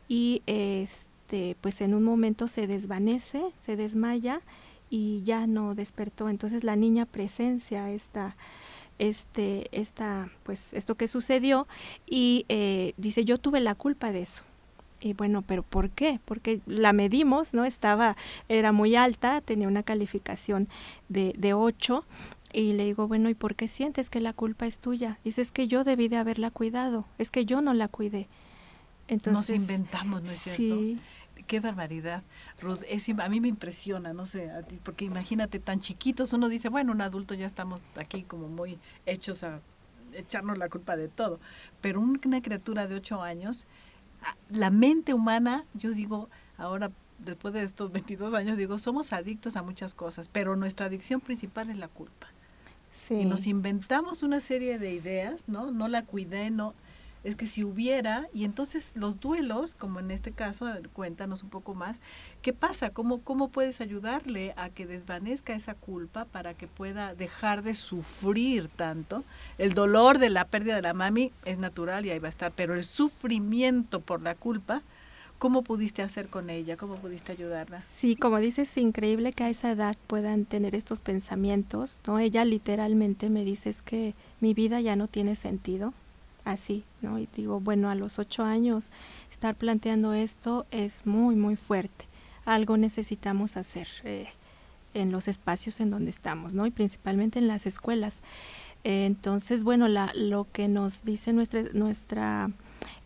y 0.08 0.42
este 0.46 1.56
pues 1.60 1.80
en 1.80 1.94
un 1.94 2.04
momento 2.04 2.48
se 2.48 2.66
desvanece 2.66 3.44
se 3.58 3.76
desmaya 3.76 4.40
y 4.88 5.22
ya 5.24 5.46
no 5.46 5.74
despertó. 5.74 6.28
Entonces 6.28 6.64
la 6.64 6.76
niña 6.76 7.06
presencia 7.06 7.90
esta 7.90 8.36
este 8.98 9.68
esta 9.72 10.30
pues 10.42 10.72
esto 10.72 10.94
que 10.94 11.08
sucedió 11.08 11.68
y 12.06 12.46
dice 12.96 13.24
yo 13.24 13.38
tuve 13.38 13.60
la 13.60 13.74
culpa 13.74 14.12
de 14.12 14.22
eso 14.22 14.45
y 15.00 15.12
bueno, 15.12 15.42
pero 15.42 15.62
¿por 15.62 15.90
qué? 15.90 16.20
Porque 16.24 16.60
la 16.66 16.92
medimos, 16.92 17.54
¿no? 17.54 17.64
Estaba, 17.64 18.16
era 18.48 18.72
muy 18.72 18.96
alta, 18.96 19.40
tenía 19.40 19.68
una 19.68 19.82
calificación 19.82 20.68
de, 21.08 21.34
de 21.36 21.54
8 21.54 22.04
y 22.52 22.72
le 22.72 22.84
digo, 22.84 23.06
bueno, 23.06 23.28
¿y 23.28 23.34
por 23.34 23.54
qué 23.54 23.68
sientes 23.68 24.08
que 24.08 24.20
la 24.20 24.32
culpa 24.32 24.66
es 24.66 24.78
tuya? 24.78 25.18
Dice, 25.24 25.42
es 25.42 25.52
que 25.52 25.68
yo 25.68 25.84
debí 25.84 26.08
de 26.08 26.16
haberla 26.16 26.50
cuidado, 26.50 27.04
es 27.18 27.30
que 27.30 27.44
yo 27.44 27.60
no 27.60 27.74
la 27.74 27.88
cuidé. 27.88 28.28
Entonces, 29.08 29.60
Nos 29.60 29.70
inventamos, 29.70 30.22
¿no 30.22 30.30
es 30.30 30.38
cierto? 30.38 31.00
Qué 31.46 31.60
barbaridad, 31.60 32.24
Ruth. 32.60 32.80
Es, 32.88 33.08
a 33.08 33.28
mí 33.28 33.40
me 33.40 33.48
impresiona, 33.48 34.12
no 34.12 34.26
sé, 34.26 34.50
porque 34.82 35.04
imagínate 35.04 35.60
tan 35.60 35.80
chiquitos, 35.80 36.32
uno 36.32 36.48
dice, 36.48 36.68
bueno, 36.68 36.92
un 36.92 37.02
adulto 37.02 37.34
ya 37.34 37.46
estamos 37.46 37.84
aquí 37.96 38.22
como 38.22 38.48
muy 38.48 38.78
hechos 39.04 39.44
a 39.44 39.60
echarnos 40.12 40.58
la 40.58 40.68
culpa 40.68 40.96
de 40.96 41.08
todo, 41.08 41.38
pero 41.80 42.00
una 42.00 42.40
criatura 42.40 42.86
de 42.86 42.96
ocho 42.96 43.22
años 43.22 43.66
la 44.50 44.70
mente 44.70 45.14
humana, 45.14 45.64
yo 45.74 45.90
digo, 45.90 46.28
ahora 46.58 46.90
después 47.18 47.54
de 47.54 47.62
estos 47.62 47.92
22 47.92 48.34
años, 48.34 48.56
digo, 48.56 48.78
somos 48.78 49.12
adictos 49.12 49.56
a 49.56 49.62
muchas 49.62 49.94
cosas, 49.94 50.28
pero 50.28 50.56
nuestra 50.56 50.86
adicción 50.86 51.20
principal 51.20 51.70
es 51.70 51.76
la 51.76 51.88
culpa. 51.88 52.28
Y 53.10 53.26
nos 53.26 53.46
inventamos 53.46 54.22
una 54.22 54.40
serie 54.40 54.78
de 54.78 54.92
ideas, 54.92 55.48
¿no? 55.48 55.70
No 55.70 55.86
la 55.86 56.02
cuidé, 56.02 56.50
no, 56.50 56.74
es 57.26 57.34
que 57.34 57.48
si 57.48 57.64
hubiera, 57.64 58.28
y 58.32 58.44
entonces 58.44 58.92
los 58.94 59.18
duelos, 59.18 59.74
como 59.74 59.98
en 59.98 60.12
este 60.12 60.30
caso, 60.30 60.66
cuéntanos 60.92 61.42
un 61.42 61.50
poco 61.50 61.74
más, 61.74 62.00
¿qué 62.40 62.52
pasa? 62.52 62.90
¿Cómo, 62.90 63.20
cómo 63.20 63.48
puedes 63.48 63.80
ayudarle 63.80 64.54
a 64.56 64.70
que 64.70 64.86
desvanezca 64.86 65.52
esa 65.52 65.74
culpa 65.74 66.24
para 66.24 66.54
que 66.54 66.68
pueda 66.68 67.14
dejar 67.14 67.64
de 67.64 67.74
sufrir 67.74 68.68
tanto? 68.68 69.24
El 69.58 69.74
dolor 69.74 70.18
de 70.18 70.30
la 70.30 70.44
pérdida 70.44 70.76
de 70.76 70.82
la 70.82 70.94
mami 70.94 71.32
es 71.44 71.58
natural 71.58 72.06
y 72.06 72.10
ahí 72.10 72.20
va 72.20 72.28
a 72.28 72.30
estar, 72.30 72.52
pero 72.52 72.74
el 72.74 72.84
sufrimiento 72.84 74.00
por 74.00 74.22
la 74.22 74.36
culpa, 74.36 74.82
¿Cómo 75.38 75.60
pudiste 75.60 76.00
hacer 76.00 76.28
con 76.28 76.48
ella? 76.48 76.78
¿Cómo 76.78 76.94
pudiste 76.94 77.32
ayudarla? 77.32 77.84
Sí, 77.92 78.16
como 78.16 78.38
dices, 78.38 78.70
es 78.70 78.78
increíble 78.78 79.34
que 79.34 79.44
a 79.44 79.50
esa 79.50 79.70
edad 79.70 79.94
puedan 80.06 80.46
tener 80.46 80.74
estos 80.74 81.02
pensamientos, 81.02 82.00
¿no? 82.06 82.18
Ella 82.18 82.46
literalmente 82.46 83.28
me 83.28 83.44
dice 83.44 83.68
es 83.68 83.82
que 83.82 84.14
mi 84.40 84.54
vida 84.54 84.80
ya 84.80 84.96
no 84.96 85.08
tiene 85.08 85.36
sentido, 85.36 85.92
así, 86.46 86.84
¿no? 87.02 87.18
Y 87.18 87.28
digo, 87.34 87.60
bueno, 87.60 87.90
a 87.90 87.94
los 87.94 88.18
ocho 88.18 88.44
años 88.44 88.90
estar 89.30 89.54
planteando 89.56 90.14
esto 90.14 90.64
es 90.70 91.04
muy, 91.04 91.34
muy 91.34 91.56
fuerte. 91.56 92.06
Algo 92.44 92.76
necesitamos 92.76 93.56
hacer 93.56 93.88
eh, 94.04 94.28
en 94.94 95.12
los 95.12 95.28
espacios 95.28 95.80
en 95.80 95.90
donde 95.90 96.10
estamos, 96.10 96.54
¿no? 96.54 96.64
Y 96.64 96.70
principalmente 96.70 97.38
en 97.38 97.48
las 97.48 97.66
escuelas. 97.66 98.22
entonces, 98.84 99.64
bueno, 99.64 99.88
la, 99.88 100.12
lo 100.14 100.46
que 100.52 100.68
nos 100.68 101.04
dice 101.04 101.32
nuestra, 101.32 101.64
nuestra 101.72 102.50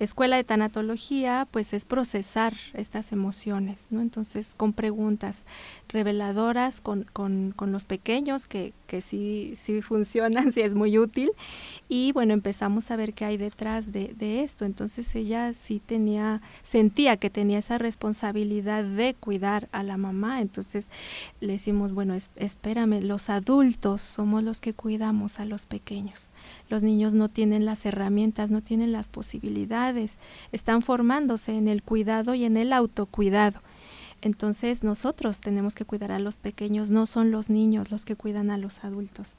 escuela 0.00 0.36
de 0.36 0.44
tanatología, 0.44 1.46
pues 1.50 1.72
es 1.72 1.84
procesar 1.84 2.54
estas 2.74 3.12
emociones, 3.12 3.86
¿no? 3.90 4.00
Entonces, 4.00 4.54
con 4.56 4.72
preguntas 4.72 5.44
reveladoras, 5.88 6.80
con, 6.80 7.04
con, 7.12 7.54
los 7.72 7.84
pequeños, 7.84 8.46
que, 8.46 8.72
que 8.86 9.02
sí, 9.02 9.52
sí 9.56 9.82
funcionan, 9.82 10.52
sí 10.52 10.62
es 10.62 10.74
muy 10.74 10.98
útil, 10.98 11.32
y 11.88 12.12
bueno, 12.12 12.32
empezamos 12.32 12.90
a 12.90 12.96
ver 12.96 13.12
qué 13.12 13.26
hay 13.26 13.36
detrás 13.36 13.92
de, 13.92 14.10
esto. 14.42 14.64
Entonces, 14.64 15.14
ella 15.14 15.52
sí 15.52 15.80
tenía, 15.84 16.40
sentía 16.62 17.16
que 17.16 17.28
tenía 17.28 17.58
esa 17.58 17.78
responsabilidad 17.78 18.84
de 18.84 19.14
cuidar 19.14 19.68
a 19.70 19.82
la 19.82 19.98
mamá, 19.98 20.40
entonces 20.40 20.90
le 21.40 21.52
decimos, 21.52 21.92
bueno, 21.92 22.14
espérame, 22.36 23.02
los 23.02 23.28
adultos 23.28 24.00
somos 24.00 24.42
los 24.42 24.60
que 24.60 24.72
cuidamos 24.72 25.40
a 25.40 25.44
los 25.44 25.66
pequeños. 25.66 26.30
Los 26.70 26.82
niños 26.82 27.14
no 27.14 27.28
tienen 27.28 27.66
las 27.66 27.84
herramientas, 27.84 28.50
no 28.50 28.62
tienen 28.62 28.92
las 28.92 29.08
posibilidades, 29.08 30.18
están 30.52 30.82
formándose 30.82 31.56
en 31.56 31.68
el 31.68 31.82
cuidado 31.82 32.34
y 32.34 32.44
en 32.44 32.56
el 32.56 32.72
autocuidado. 32.72 33.60
Entonces 34.22 34.84
nosotros 34.84 35.40
tenemos 35.40 35.74
que 35.74 35.84
cuidar 35.84 36.12
a 36.12 36.20
los 36.20 36.36
pequeños, 36.36 36.90
no 36.90 37.06
son 37.06 37.32
los 37.32 37.50
niños 37.50 37.90
los 37.90 38.04
que 38.04 38.16
cuidan 38.16 38.50
a 38.50 38.58
los 38.58 38.84
adultos. 38.84 39.34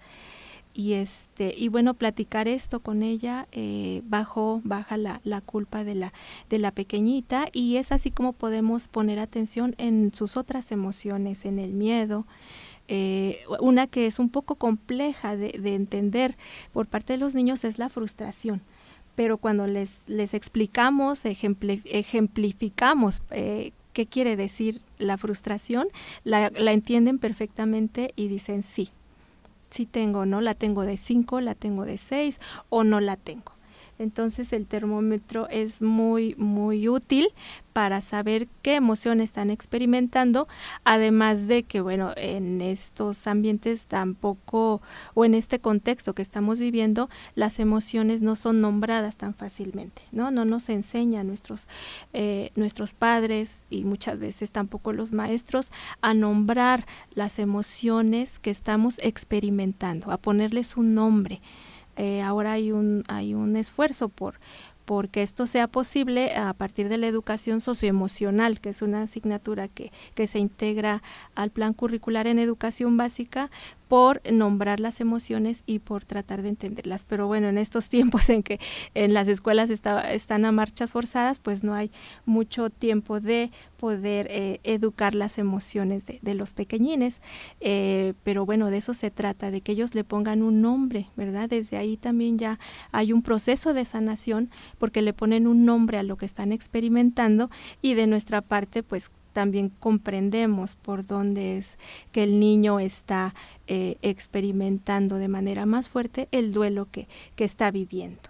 Y 0.73 0.93
este, 0.93 1.53
y 1.57 1.67
bueno, 1.67 1.93
platicar 1.93 2.47
esto 2.47 2.79
con 2.79 3.03
ella 3.03 3.47
eh, 3.51 4.01
bajo, 4.05 4.61
baja 4.63 4.97
la, 4.97 5.19
la, 5.25 5.41
culpa 5.41 5.83
de 5.83 5.95
la, 5.95 6.13
de 6.49 6.59
la 6.59 6.71
pequeñita, 6.71 7.47
y 7.51 7.75
es 7.75 7.91
así 7.91 8.09
como 8.09 8.31
podemos 8.31 8.87
poner 8.87 9.19
atención 9.19 9.75
en 9.77 10.13
sus 10.13 10.37
otras 10.37 10.71
emociones, 10.71 11.43
en 11.43 11.59
el 11.59 11.73
miedo, 11.73 12.25
eh, 12.87 13.39
una 13.59 13.87
que 13.87 14.07
es 14.07 14.19
un 14.19 14.29
poco 14.29 14.55
compleja 14.55 15.35
de, 15.35 15.51
entender 15.75 16.37
por 16.73 16.87
parte 16.87 17.13
de 17.13 17.19
los 17.19 17.35
niños 17.35 17.63
es 17.63 17.77
la 17.79 17.89
frustración 17.89 18.61
pero 19.15 19.37
cuando 19.37 19.67
les, 19.67 20.03
les 20.07 20.33
explicamos, 20.33 21.25
ejemplificamos 21.25 23.21
eh, 23.29 23.73
qué 23.93 24.05
quiere 24.05 24.37
decir 24.37 24.81
la 24.97 25.17
frustración, 25.17 25.89
la, 26.23 26.49
la, 26.49 26.71
entienden 26.71 27.19
perfectamente 27.19 28.13
y 28.15 28.29
dicen 28.29 28.63
sí, 28.63 28.89
sí 29.69 29.85
tengo, 29.85 30.25
¿no? 30.25 30.41
La 30.41 30.53
tengo 30.53 30.83
de 30.83 30.97
5, 30.97 31.41
la 31.41 31.55
tengo 31.55 31.85
de 31.85 31.97
6 31.97 32.39
o 32.69 32.83
no 32.83 32.99
la 32.99 33.17
tengo. 33.17 33.53
Entonces 34.01 34.51
el 34.51 34.65
termómetro 34.65 35.47
es 35.49 35.81
muy, 35.81 36.35
muy 36.35 36.89
útil 36.89 37.29
para 37.71 38.01
saber 38.01 38.47
qué 38.61 38.75
emoción 38.75 39.21
están 39.21 39.49
experimentando, 39.49 40.47
además 40.83 41.47
de 41.47 41.63
que, 41.63 41.81
bueno, 41.81 42.11
en 42.17 42.61
estos 42.61 43.27
ambientes 43.27 43.85
tampoco, 43.85 44.81
o 45.13 45.23
en 45.23 45.35
este 45.35 45.59
contexto 45.59 46.13
que 46.13 46.21
estamos 46.21 46.59
viviendo, 46.59 47.09
las 47.35 47.59
emociones 47.59 48.21
no 48.21 48.35
son 48.35 48.59
nombradas 48.59 49.17
tan 49.17 49.33
fácilmente, 49.33 50.01
¿no? 50.11 50.31
No 50.31 50.45
nos 50.45 50.69
enseñan 50.69 51.27
nuestros, 51.27 51.67
eh, 52.13 52.51
nuestros 52.55 52.93
padres 52.93 53.67
y 53.69 53.83
muchas 53.85 54.19
veces 54.19 54.51
tampoco 54.51 54.93
los 54.93 55.13
maestros 55.13 55.71
a 56.01 56.13
nombrar 56.13 56.87
las 57.13 57.39
emociones 57.39 58.39
que 58.39 58.49
estamos 58.49 58.99
experimentando, 59.03 60.11
a 60.11 60.17
ponerles 60.17 60.75
un 60.75 60.95
nombre. 60.95 61.41
Eh, 61.97 62.21
ahora 62.21 62.53
hay 62.53 62.71
un, 62.71 63.03
hay 63.07 63.33
un 63.33 63.55
esfuerzo 63.55 64.09
por 64.09 64.39
porque 64.85 65.21
esto 65.21 65.47
sea 65.47 65.67
posible 65.67 66.35
a 66.35 66.53
partir 66.53 66.89
de 66.89 66.97
la 66.97 67.07
educación 67.07 67.61
socioemocional, 67.61 68.59
que 68.59 68.69
es 68.69 68.81
una 68.81 69.03
asignatura 69.03 69.67
que, 69.69 69.91
que 70.15 70.27
se 70.27 70.39
integra 70.39 71.01
al 71.33 71.49
plan 71.49 71.73
curricular 71.73 72.27
en 72.27 72.39
educación 72.39 72.97
básica, 72.97 73.51
por 73.91 74.21
nombrar 74.31 74.79
las 74.79 75.01
emociones 75.01 75.63
y 75.65 75.79
por 75.79 76.05
tratar 76.05 76.43
de 76.43 76.47
entenderlas. 76.47 77.03
Pero 77.03 77.27
bueno, 77.27 77.49
en 77.49 77.57
estos 77.57 77.89
tiempos 77.89 78.29
en 78.29 78.41
que 78.41 78.57
en 78.93 79.13
las 79.13 79.27
escuelas 79.27 79.69
están 79.69 80.45
a 80.45 80.51
marchas 80.53 80.93
forzadas, 80.93 81.41
pues 81.41 81.61
no 81.65 81.73
hay 81.73 81.91
mucho 82.23 82.69
tiempo 82.69 83.19
de 83.19 83.51
poder 83.75 84.27
eh, 84.29 84.61
educar 84.63 85.13
las 85.13 85.37
emociones 85.37 86.05
de, 86.05 86.35
los 86.35 86.53
pequeñines. 86.53 87.21
Eh, 87.59 88.13
pero 88.23 88.45
bueno, 88.45 88.69
de 88.69 88.77
eso 88.77 88.93
se 88.93 89.11
trata, 89.11 89.51
de 89.51 89.59
que 89.59 89.73
ellos 89.73 89.93
le 89.93 90.05
pongan 90.05 90.41
un 90.41 90.61
nombre, 90.61 91.09
¿verdad? 91.17 91.49
Desde 91.49 91.75
ahí 91.75 91.97
también 91.97 92.37
ya 92.37 92.59
hay 92.93 93.11
un 93.11 93.21
proceso 93.21 93.73
de 93.73 93.83
sanación 93.83 94.51
porque 94.77 95.01
le 95.01 95.11
ponen 95.11 95.47
un 95.47 95.65
nombre 95.65 95.97
a 95.97 96.03
lo 96.03 96.15
que 96.15 96.25
están 96.25 96.53
experimentando 96.53 97.49
y 97.81 97.95
de 97.95 98.07
nuestra 98.07 98.41
parte, 98.41 98.83
pues 98.83 99.11
también 99.33 99.69
comprendemos 99.69 100.75
por 100.75 101.05
dónde 101.05 101.57
es 101.57 101.77
que 102.11 102.23
el 102.23 102.39
niño 102.39 102.79
está 102.79 103.33
eh, 103.67 103.97
experimentando 104.01 105.15
de 105.17 105.27
manera 105.27 105.65
más 105.65 105.89
fuerte 105.89 106.27
el 106.31 106.53
duelo 106.53 106.87
que, 106.91 107.07
que 107.35 107.43
está 107.43 107.71
viviendo. 107.71 108.21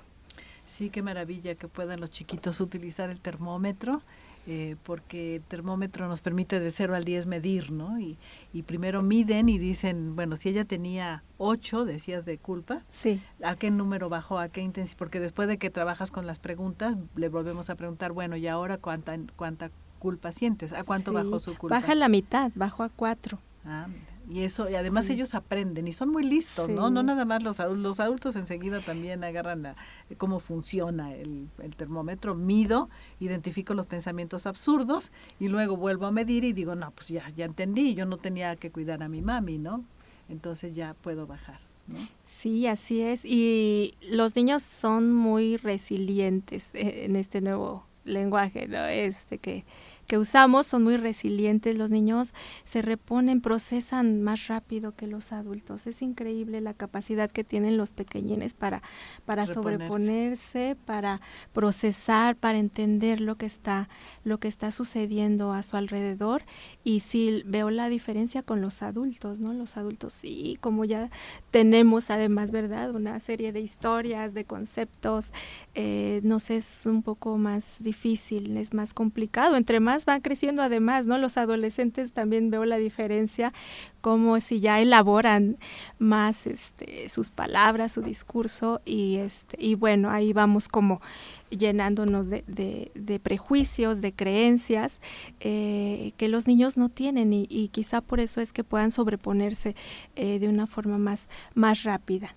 Sí, 0.67 0.89
qué 0.89 1.01
maravilla 1.01 1.55
que 1.55 1.67
puedan 1.67 1.99
los 1.99 2.11
chiquitos 2.11 2.61
utilizar 2.61 3.09
el 3.09 3.19
termómetro. 3.19 4.01
Eh, 4.47 4.75
porque 4.83 5.35
el 5.35 5.43
termómetro 5.43 6.07
nos 6.07 6.21
permite 6.21 6.59
de 6.59 6.71
0 6.71 6.95
al 6.95 7.03
10 7.03 7.27
medir, 7.27 7.71
¿no? 7.71 7.99
Y, 7.99 8.17
y 8.53 8.63
primero 8.63 9.03
miden 9.03 9.49
y 9.49 9.59
dicen, 9.59 10.15
bueno, 10.15 10.35
si 10.35 10.49
ella 10.49 10.65
tenía 10.65 11.23
8, 11.37 11.85
decías, 11.85 12.25
de 12.25 12.39
culpa, 12.39 12.81
sí. 12.89 13.21
¿a 13.43 13.55
qué 13.55 13.69
número 13.69 14.09
bajó? 14.09 14.39
¿A 14.39 14.49
qué 14.49 14.61
intensidad? 14.61 14.97
Porque 14.97 15.19
después 15.19 15.47
de 15.47 15.59
que 15.59 15.69
trabajas 15.69 16.09
con 16.09 16.25
las 16.25 16.39
preguntas, 16.39 16.97
le 17.15 17.29
volvemos 17.29 17.69
a 17.69 17.75
preguntar, 17.75 18.13
bueno, 18.13 18.35
¿y 18.35 18.47
ahora 18.47 18.79
cuánta, 18.79 19.15
cuánta 19.35 19.69
culpa 20.01 20.31
sientes? 20.31 20.73
¿A 20.73 20.83
cuánto 20.83 21.13
bajó 21.13 21.39
su 21.39 21.55
culpa? 21.55 21.75
Baja 21.75 21.93
la 21.93 22.09
mitad, 22.09 22.51
bajó 22.55 22.83
a 22.83 22.89
cuatro. 22.89 23.39
Ah, 23.63 23.87
y 24.29 24.41
eso, 24.43 24.69
y 24.69 24.75
además 24.75 25.09
ellos 25.09 25.35
aprenden 25.35 25.87
y 25.87 25.93
son 25.93 26.09
muy 26.09 26.23
listos, 26.23 26.69
¿no? 26.69 26.89
No 26.89 27.03
nada 27.03 27.25
más 27.25 27.43
los 27.43 27.59
adultos, 27.59 27.83
los 27.83 27.99
adultos 27.99 28.35
enseguida 28.35 28.79
también 28.79 29.23
agarran 29.23 29.61
la, 29.61 29.75
cómo 30.17 30.39
funciona 30.39 31.13
el, 31.13 31.49
el, 31.61 31.75
termómetro, 31.75 32.33
mido, 32.33 32.89
identifico 33.19 33.73
los 33.73 33.87
pensamientos 33.87 34.47
absurdos 34.47 35.11
y 35.39 35.49
luego 35.49 35.75
vuelvo 35.75 36.05
a 36.05 36.11
medir 36.11 36.43
y 36.45 36.53
digo, 36.53 36.75
no, 36.75 36.91
pues 36.91 37.09
ya, 37.09 37.29
ya 37.35 37.45
entendí, 37.45 37.93
yo 37.93 38.05
no 38.05 38.17
tenía 38.17 38.55
que 38.55 38.71
cuidar 38.71 39.03
a 39.03 39.09
mi 39.09 39.21
mami, 39.21 39.57
¿no? 39.57 39.83
Entonces 40.29 40.75
ya 40.75 40.93
puedo 40.93 41.27
bajar. 41.27 41.59
¿no? 41.87 41.99
Sí, 42.25 42.67
así 42.67 43.01
es. 43.01 43.25
Y 43.25 43.95
los 44.01 44.35
niños 44.35 44.63
son 44.63 45.13
muy 45.13 45.57
resilientes 45.57 46.69
eh, 46.73 47.05
en 47.05 47.15
este 47.15 47.41
nuevo 47.41 47.85
lenguaje, 48.05 48.67
¿no? 48.67 48.85
Este 48.85 49.37
que 49.37 49.65
que 50.07 50.17
usamos 50.17 50.67
son 50.67 50.83
muy 50.83 50.97
resilientes, 50.97 51.77
los 51.77 51.91
niños 51.91 52.33
se 52.63 52.81
reponen, 52.81 53.41
procesan 53.41 54.21
más 54.21 54.47
rápido 54.47 54.95
que 54.95 55.07
los 55.07 55.31
adultos. 55.31 55.87
Es 55.87 56.01
increíble 56.01 56.61
la 56.61 56.73
capacidad 56.73 57.31
que 57.31 57.43
tienen 57.43 57.77
los 57.77 57.93
pequeñines 57.93 58.53
para, 58.53 58.81
para 59.25 59.47
sobreponerse, 59.47 60.77
para 60.85 61.21
procesar, 61.53 62.35
para 62.35 62.57
entender 62.57 63.21
lo 63.21 63.37
que 63.37 63.45
está, 63.45 63.89
lo 64.23 64.39
que 64.39 64.47
está 64.47 64.71
sucediendo 64.71 65.53
a 65.53 65.63
su 65.63 65.77
alrededor. 65.77 66.43
Y 66.83 67.01
sí 67.01 67.43
veo 67.45 67.69
la 67.69 67.89
diferencia 67.89 68.43
con 68.43 68.61
los 68.61 68.81
adultos, 68.83 69.39
¿no? 69.39 69.53
Los 69.53 69.77
adultos 69.77 70.13
sí, 70.13 70.57
como 70.61 70.85
ya 70.85 71.09
tenemos 71.51 72.09
además, 72.09 72.51
¿verdad? 72.51 72.91
Una 72.91 73.19
serie 73.19 73.51
de 73.51 73.61
historias, 73.61 74.33
de 74.33 74.45
conceptos, 74.45 75.31
eh, 75.75 76.21
no 76.23 76.39
sé, 76.39 76.57
es 76.57 76.85
un 76.85 77.03
poco 77.03 77.37
más 77.37 77.77
difícil, 77.81 78.57
es 78.57 78.73
más 78.73 78.93
complicado. 78.93 79.55
Entre 79.55 79.79
más 79.79 80.00
van 80.05 80.21
creciendo 80.21 80.61
además, 80.61 81.05
¿no? 81.05 81.17
Los 81.17 81.37
adolescentes 81.37 82.11
también 82.11 82.49
veo 82.49 82.65
la 82.65 82.77
diferencia, 82.77 83.53
como 84.01 84.39
si 84.39 84.59
ya 84.59 84.79
elaboran 84.81 85.57
más 85.99 86.47
este, 86.47 87.09
sus 87.09 87.31
palabras, 87.31 87.93
su 87.93 88.01
discurso, 88.01 88.81
y, 88.85 89.17
este, 89.17 89.57
y 89.59 89.75
bueno, 89.75 90.09
ahí 90.09 90.33
vamos 90.33 90.67
como 90.67 91.01
llenándonos 91.49 92.29
de, 92.29 93.19
prejuicios, 93.21 94.01
de 94.01 94.13
creencias 94.13 95.01
eh, 95.39 96.13
que 96.17 96.29
los 96.29 96.47
niños 96.47 96.77
no 96.77 96.89
tienen 96.89 97.33
y, 97.33 97.45
y, 97.49 97.67
quizá 97.67 98.01
por 98.01 98.19
eso 98.19 98.41
es 98.41 98.53
que 98.53 98.63
puedan 98.63 98.91
sobreponerse 98.91 99.75
eh, 100.15 100.39
de 100.39 100.47
una 100.47 100.65
forma 100.67 100.97
más, 100.97 101.27
más 101.53 101.83
rápida 101.83 102.35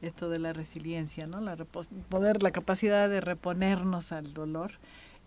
esto 0.00 0.28
de 0.28 0.38
la 0.38 0.52
resiliencia, 0.52 1.26
¿no? 1.26 1.40
La 1.40 1.56
poder, 1.56 2.42
la 2.42 2.50
capacidad 2.50 3.08
de 3.08 3.20
reponernos 3.20 4.12
al 4.12 4.32
dolor 4.32 4.72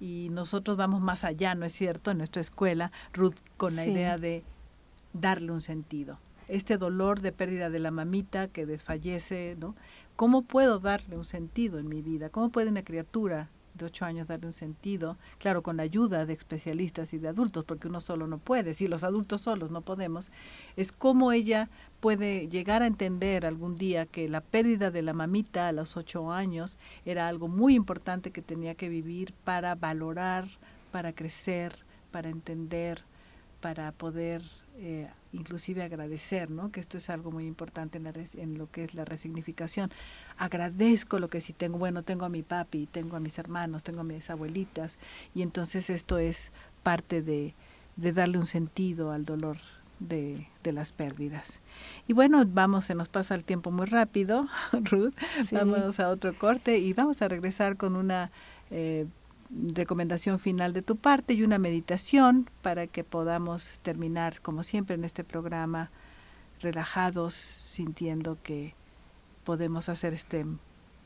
y 0.01 0.29
nosotros 0.31 0.77
vamos 0.77 0.99
más 0.99 1.23
allá, 1.23 1.53
¿no 1.53 1.63
es 1.63 1.73
cierto? 1.73 2.09
En 2.09 2.17
nuestra 2.17 2.41
escuela, 2.41 2.91
Ruth, 3.13 3.35
con 3.55 3.75
la 3.75 3.85
idea 3.85 4.17
de 4.17 4.43
darle 5.13 5.51
un 5.51 5.61
sentido. 5.61 6.17
Este 6.47 6.79
dolor 6.79 7.21
de 7.21 7.31
pérdida 7.31 7.69
de 7.69 7.79
la 7.79 7.91
mamita 7.91 8.47
que 8.47 8.65
desfallece, 8.65 9.55
¿no? 9.59 9.75
¿Cómo 10.15 10.41
puedo 10.41 10.79
darle 10.79 11.15
un 11.15 11.23
sentido 11.23 11.77
en 11.77 11.87
mi 11.87 12.01
vida? 12.01 12.29
¿Cómo 12.29 12.49
puede 12.49 12.69
una 12.69 12.83
criatura 12.83 13.49
de 13.73 13.85
ocho 13.85 14.05
años 14.05 14.27
darle 14.27 14.47
un 14.47 14.53
sentido, 14.53 15.17
claro, 15.37 15.63
con 15.63 15.77
la 15.77 15.83
ayuda 15.83 16.25
de 16.25 16.33
especialistas 16.33 17.13
y 17.13 17.17
de 17.17 17.27
adultos, 17.27 17.65
porque 17.65 17.87
uno 17.87 18.01
solo 18.01 18.27
no 18.27 18.37
puede, 18.37 18.73
si 18.73 18.87
los 18.87 19.03
adultos 19.03 19.41
solos 19.41 19.71
no 19.71 19.81
podemos, 19.81 20.31
es 20.75 20.91
cómo 20.91 21.31
ella 21.31 21.69
puede 21.99 22.47
llegar 22.47 22.81
a 22.81 22.87
entender 22.87 23.45
algún 23.45 23.75
día 23.75 24.05
que 24.05 24.27
la 24.27 24.41
pérdida 24.41 24.91
de 24.91 25.01
la 25.01 25.13
mamita 25.13 25.67
a 25.67 25.71
los 25.71 25.97
ocho 25.97 26.31
años 26.31 26.77
era 27.05 27.27
algo 27.27 27.47
muy 27.47 27.75
importante 27.75 28.31
que 28.31 28.41
tenía 28.41 28.75
que 28.75 28.89
vivir 28.89 29.33
para 29.43 29.75
valorar, 29.75 30.47
para 30.91 31.13
crecer, 31.13 31.73
para 32.11 32.29
entender, 32.29 33.03
para 33.61 33.91
poder 33.91 34.41
eh, 34.77 35.09
inclusive 35.33 35.83
agradecer, 35.83 36.49
¿no? 36.49 36.71
Que 36.71 36.79
esto 36.79 36.97
es 36.97 37.09
algo 37.09 37.31
muy 37.31 37.45
importante 37.45 37.97
en, 37.97 38.07
en, 38.07 38.57
lo 38.57 38.69
que 38.69 38.83
es 38.83 38.93
la 38.93 39.05
resignificación. 39.05 39.91
Agradezco 40.37 41.19
lo 41.19 41.29
que 41.29 41.41
sí 41.41 41.53
tengo. 41.53 41.77
Bueno, 41.77 42.03
tengo 42.03 42.25
a 42.25 42.29
mi 42.29 42.43
papi, 42.43 42.87
tengo 42.87 43.15
a 43.15 43.19
mis 43.19 43.37
hermanos, 43.37 43.83
tengo 43.83 44.01
a 44.01 44.03
mis 44.03 44.29
abuelitas 44.29 44.99
y 45.33 45.41
entonces 45.41 45.89
esto 45.89 46.17
es 46.17 46.51
parte 46.83 47.21
de, 47.21 47.55
de 47.95 48.13
darle 48.13 48.37
un 48.37 48.45
sentido 48.45 49.11
al 49.11 49.25
dolor 49.25 49.57
de, 49.99 50.47
de, 50.63 50.71
las 50.71 50.91
pérdidas. 50.91 51.61
Y 52.07 52.13
bueno, 52.13 52.43
vamos, 52.45 52.85
se 52.85 52.95
nos 52.95 53.07
pasa 53.07 53.35
el 53.35 53.43
tiempo 53.43 53.71
muy 53.71 53.85
rápido, 53.85 54.47
Ruth. 54.73 55.13
Vamos 55.51 55.99
a 55.99 56.09
otro 56.09 56.37
corte 56.37 56.77
y 56.79 56.93
vamos 56.93 57.21
a 57.21 57.27
regresar 57.27 57.77
con 57.77 57.95
una 57.95 58.31
eh, 58.71 59.05
recomendación 59.73 60.39
final 60.39 60.73
de 60.73 60.81
tu 60.81 60.95
parte 60.95 61.33
y 61.33 61.43
una 61.43 61.57
meditación 61.57 62.49
para 62.61 62.87
que 62.87 63.03
podamos 63.03 63.79
terminar, 63.81 64.41
como 64.41 64.63
siempre 64.63 64.95
en 64.95 65.03
este 65.03 65.23
programa, 65.23 65.91
relajados, 66.61 67.33
sintiendo 67.33 68.37
que 68.43 68.75
podemos 69.43 69.89
hacer 69.89 70.13
este 70.13 70.45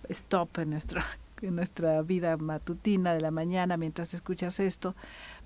stop 0.10 0.60
en 0.60 0.78
en 1.42 1.56
nuestra 1.56 2.02
vida 2.02 2.38
matutina 2.38 3.14
de 3.14 3.22
la 3.22 3.32
mañana 3.32 3.78
mientras 3.78 4.14
escuchas 4.14 4.60
esto, 4.60 4.96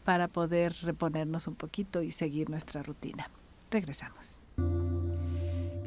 para 0.03 0.27
poder 0.27 0.75
reponernos 0.83 1.47
un 1.47 1.55
poquito 1.55 2.01
y 2.01 2.11
seguir 2.11 2.49
nuestra 2.49 2.83
rutina. 2.83 3.29
Regresamos. 3.71 4.39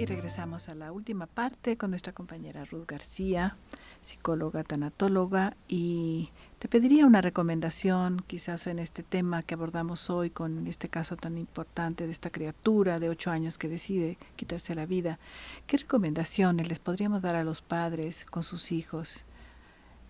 Y 0.02 0.04
regresamos 0.04 0.68
a 0.68 0.74
la 0.74 0.90
última 0.90 1.26
parte 1.26 1.76
con 1.76 1.90
nuestra 1.90 2.12
compañera 2.12 2.64
Ruth 2.64 2.88
García, 2.88 3.56
psicóloga, 4.00 4.64
tanatóloga, 4.64 5.56
y 5.68 6.30
te 6.58 6.66
pediría 6.66 7.06
una 7.06 7.20
recomendación 7.20 8.20
quizás 8.26 8.66
en 8.66 8.80
este 8.80 9.04
tema 9.04 9.44
que 9.44 9.54
abordamos 9.54 10.10
hoy 10.10 10.30
con 10.30 10.66
este 10.66 10.88
caso 10.88 11.16
tan 11.16 11.38
importante 11.38 12.04
de 12.04 12.10
esta 12.10 12.30
criatura 12.30 12.98
de 12.98 13.10
ocho 13.10 13.30
años 13.30 13.58
que 13.58 13.68
decide 13.68 14.18
quitarse 14.34 14.74
la 14.74 14.86
vida. 14.86 15.20
¿Qué 15.68 15.76
recomendaciones 15.76 16.68
les 16.68 16.80
podríamos 16.80 17.22
dar 17.22 17.36
a 17.36 17.44
los 17.44 17.60
padres 17.60 18.24
con 18.24 18.42
sus 18.42 18.72
hijos? 18.72 19.24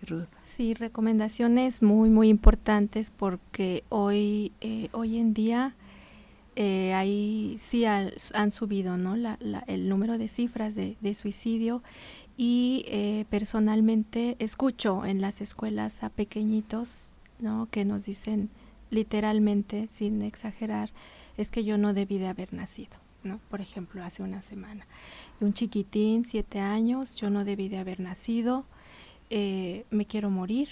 Ruth. 0.07 0.25
Sí, 0.43 0.73
recomendaciones 0.73 1.83
muy, 1.83 2.09
muy 2.09 2.31
importantes 2.31 3.11
porque 3.11 3.85
hoy, 3.91 4.53
eh, 4.63 4.89
hoy 4.93 5.19
en 5.19 5.35
día 5.35 5.77
eh, 6.55 6.93
ahí 6.95 7.57
sí 7.59 7.85
han 7.87 8.51
subido 8.51 8.97
¿no? 8.97 9.15
El 9.67 9.89
número 9.89 10.19
de 10.19 10.29
cifras 10.29 10.75
de, 10.75 11.15
suicidio 11.15 11.83
y 12.37 12.85
eh, 12.89 13.25
personalmente 13.31 14.37
escucho 14.39 15.05
en 15.05 15.21
las 15.21 15.41
escuelas 15.41 16.03
a 16.03 16.11
pequeñitos 16.11 17.11
¿no? 17.39 17.69
que 17.71 17.85
nos 17.85 18.05
dicen 18.05 18.51
literalmente, 18.91 19.89
sin 19.91 20.21
exagerar, 20.23 20.91
es 21.39 21.51
que 21.51 21.65
yo 21.65 21.79
no 21.79 21.95
debí 21.95 22.19
de 22.19 22.29
haber 22.29 22.53
nacido. 22.53 22.99
¿no? 23.25 23.41
Por 23.49 23.61
ejemplo, 23.61 24.05
hace 24.05 24.23
una 24.23 24.43
semana. 24.43 24.87
Un 25.41 25.55
chiquitín, 25.55 26.25
siete 26.25 26.61
años, 26.61 27.17
yo 27.17 27.31
no 27.31 27.45
debí 27.45 27.69
de 27.69 27.79
haber 27.79 28.01
nacido, 28.01 28.67
eh, 29.31 29.87
me 29.91 30.05
quiero 30.07 30.29
morir, 30.29 30.69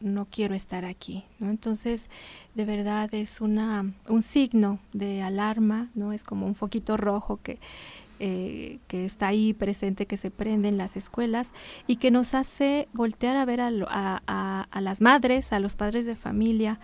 no 0.00 0.26
quiero 0.30 0.54
estar 0.54 0.84
aquí, 0.84 1.24
¿no? 1.38 1.50
Entonces, 1.50 2.10
de 2.54 2.64
verdad 2.64 3.12
es 3.14 3.40
una, 3.40 3.92
un 4.08 4.22
signo 4.22 4.78
de 4.92 5.22
alarma, 5.22 5.90
¿no? 5.94 6.12
Es 6.12 6.24
como 6.24 6.46
un 6.46 6.54
foquito 6.54 6.96
rojo 6.96 7.38
que, 7.42 7.58
eh, 8.22 8.80
que 8.86 9.06
está 9.06 9.28
ahí 9.28 9.54
presente, 9.54 10.04
que 10.04 10.18
se 10.18 10.30
prende 10.30 10.68
en 10.68 10.76
las 10.76 10.94
escuelas 10.94 11.54
y 11.86 11.96
que 11.96 12.10
nos 12.10 12.34
hace 12.34 12.86
voltear 12.92 13.36
a 13.36 13.46
ver 13.46 13.62
a, 13.62 13.70
a, 13.88 14.66
a, 14.70 14.80
las 14.82 15.00
madres, 15.00 15.54
a 15.54 15.58
los 15.58 15.74
padres 15.74 16.04
de 16.04 16.16
familia, 16.16 16.80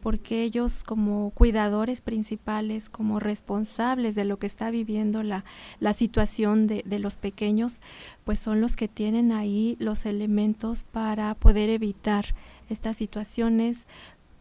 porque 0.00 0.42
ellos 0.42 0.84
como 0.84 1.30
cuidadores 1.32 2.00
principales, 2.00 2.88
como 2.88 3.20
responsables 3.20 4.14
de 4.14 4.24
lo 4.24 4.38
que 4.38 4.46
está 4.46 4.70
viviendo 4.70 5.22
la, 5.22 5.44
la 5.80 5.92
situación 5.92 6.66
de, 6.66 6.82
de, 6.86 6.98
los 6.98 7.18
pequeños, 7.18 7.80
pues 8.24 8.38
son 8.40 8.62
los 8.62 8.74
que 8.74 8.88
tienen 8.88 9.30
ahí 9.30 9.76
los 9.80 10.06
elementos 10.06 10.84
para 10.84 11.34
poder 11.34 11.68
evitar 11.68 12.34
estas 12.68 12.96
situaciones 12.96 13.86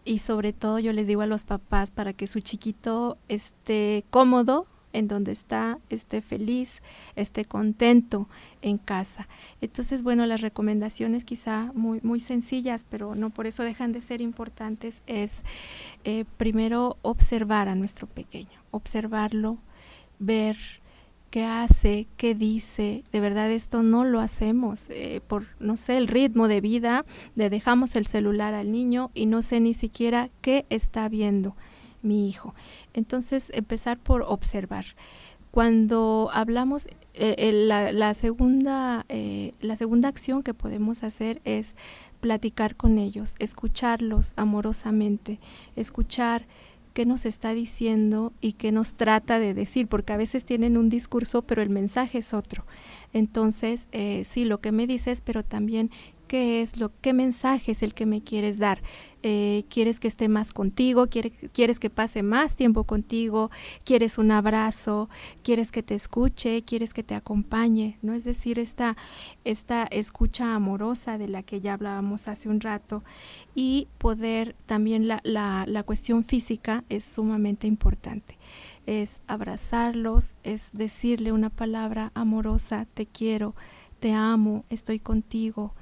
y 0.06 0.20
sobre 0.20 0.54
todo 0.54 0.80
yo 0.80 0.94
les 0.94 1.08
digo 1.08 1.22
a 1.22 1.28
los 1.28 1.44
papás 1.44 1.92
para 1.92 2.14
que 2.14 2.28
su 2.28 2.40
chiquito 2.40 3.18
esté 3.28 4.06
cómodo 4.10 4.68
en 4.94 5.08
donde 5.08 5.32
está, 5.32 5.80
esté 5.90 6.22
feliz, 6.22 6.82
esté 7.16 7.46
contento 7.46 8.28
en 8.62 8.78
casa. 8.78 9.28
Entonces, 9.62 10.02
bueno, 10.02 10.26
las 10.26 10.42
recomendaciones 10.42 11.24
quizá 11.24 11.72
muy, 11.76 12.00
muy 12.02 12.20
sencillas, 12.20 12.86
pero 12.90 13.14
no 13.14 13.30
por 13.30 13.48
eso 13.48 13.64
dejan 13.64 13.92
de 13.92 14.02
ser 14.02 14.22
importantes, 14.22 15.04
es 15.06 15.44
eh, 16.04 16.26
primero 16.38 16.98
observar 17.02 17.68
a 17.68 17.76
nuestro 17.76 18.08
pequeño, 18.08 18.60
observarlo, 18.72 19.58
ver 20.20 20.58
qué 21.30 21.46
hace, 21.46 22.08
qué 22.18 22.36
dice. 22.36 23.04
De 23.12 23.20
verdad 23.20 23.52
esto 23.52 23.84
no 23.84 24.06
lo 24.06 24.20
hacemos 24.20 24.86
eh, 24.90 25.22
por, 25.28 25.46
no 25.60 25.78
sé, 25.78 25.98
el 25.98 26.08
ritmo 26.08 26.48
de 26.48 26.62
vida, 26.62 27.06
le 27.36 27.50
dejamos 27.50 27.96
el 27.96 28.08
celular 28.08 28.54
al 28.54 28.72
niño 28.72 29.12
y 29.14 29.26
no 29.26 29.42
sé 29.42 29.60
ni 29.60 29.74
siquiera 29.74 30.30
qué 30.42 30.66
está 30.70 31.10
viendo 31.10 31.56
mi 32.02 32.28
hijo. 32.28 32.54
Entonces, 32.94 33.52
empezar 33.54 33.98
por 33.98 34.24
observar. 34.24 34.86
Cuando 35.52 36.30
hablamos, 36.34 36.88
eh, 37.14 37.52
la, 37.52 38.14
segunda, 38.14 39.06
eh, 39.10 39.54
la 39.60 39.76
segunda 39.76 40.08
acción 40.08 40.44
que 40.44 40.54
podemos 40.54 41.04
hacer 41.04 41.42
es 41.46 41.76
platicar 42.20 42.76
con 42.76 42.98
ellos, 42.98 43.36
escucharlos 43.40 44.34
amorosamente, 44.36 45.40
escuchar 45.76 46.46
qué 46.98 47.06
nos 47.06 47.28
está 47.28 47.54
diciendo 47.54 48.34
y 48.42 48.54
qué 48.54 48.72
nos 48.72 48.96
trata 48.96 49.38
de 49.38 49.54
decir, 49.54 49.86
porque 49.86 50.14
a 50.14 50.18
veces 50.18 50.46
tienen 50.46 50.78
un 50.78 50.90
discurso, 50.90 51.44
pero 51.44 51.62
el 51.62 51.70
mensaje 51.70 52.18
es 52.18 52.34
otro. 52.34 52.66
Entonces, 53.14 53.88
eh, 53.92 54.24
sí, 54.26 54.46
lo 54.46 54.62
que 54.62 54.72
me 54.72 54.88
dices, 54.88 55.22
pero 55.22 55.46
también 55.46 55.92
qué 56.28 56.62
es 56.62 56.78
lo, 56.78 56.92
qué 57.02 57.14
mensaje 57.14 57.72
es 57.72 57.82
el 57.82 57.94
que 57.94 58.06
me 58.06 58.22
quieres 58.22 58.60
dar. 58.60 58.82
Eh, 59.24 59.66
quieres 59.68 60.00
que 60.00 60.08
esté 60.08 60.30
más 60.30 60.54
contigo, 60.54 61.08
quieres, 61.08 61.34
quieres 61.52 61.80
que 61.80 61.90
pase 61.90 62.22
más 62.22 62.56
tiempo 62.56 62.84
contigo, 62.84 63.50
quieres 63.84 64.20
un 64.20 64.32
abrazo, 64.32 65.10
quieres 65.44 65.72
que 65.72 65.82
te 65.82 65.96
escuche, 65.96 66.62
quieres 66.62 66.94
que 66.94 67.02
te 67.04 67.16
acompañe, 67.16 67.98
¿no? 68.04 68.14
Es 68.14 68.24
decir, 68.24 68.60
esta, 68.60 68.96
esta 69.44 69.86
escucha 69.86 70.54
amorosa 70.54 71.18
de 71.18 71.28
la 71.28 71.42
que 71.42 71.62
ya 71.62 71.74
hablábamos 71.74 72.28
hace 72.28 72.48
un 72.48 72.62
rato. 72.62 73.04
Y 73.56 73.88
poder 73.98 74.56
también 74.68 75.08
la, 75.08 75.20
la, 75.24 75.66
la 75.68 75.84
cuestión 75.84 76.24
física 76.24 76.84
es 76.88 77.04
sumamente 77.04 77.66
importante. 77.66 78.38
Es 78.86 79.22
abrazarlos, 79.28 80.36
es 80.44 80.70
decirle 80.74 81.32
una 81.32 81.50
palabra 81.50 82.12
amorosa, 82.14 82.86
te 82.94 83.08
quiero, 83.08 83.56
te 84.00 84.14
amo, 84.14 84.64
estoy 84.70 85.00
contigo, 85.00 85.74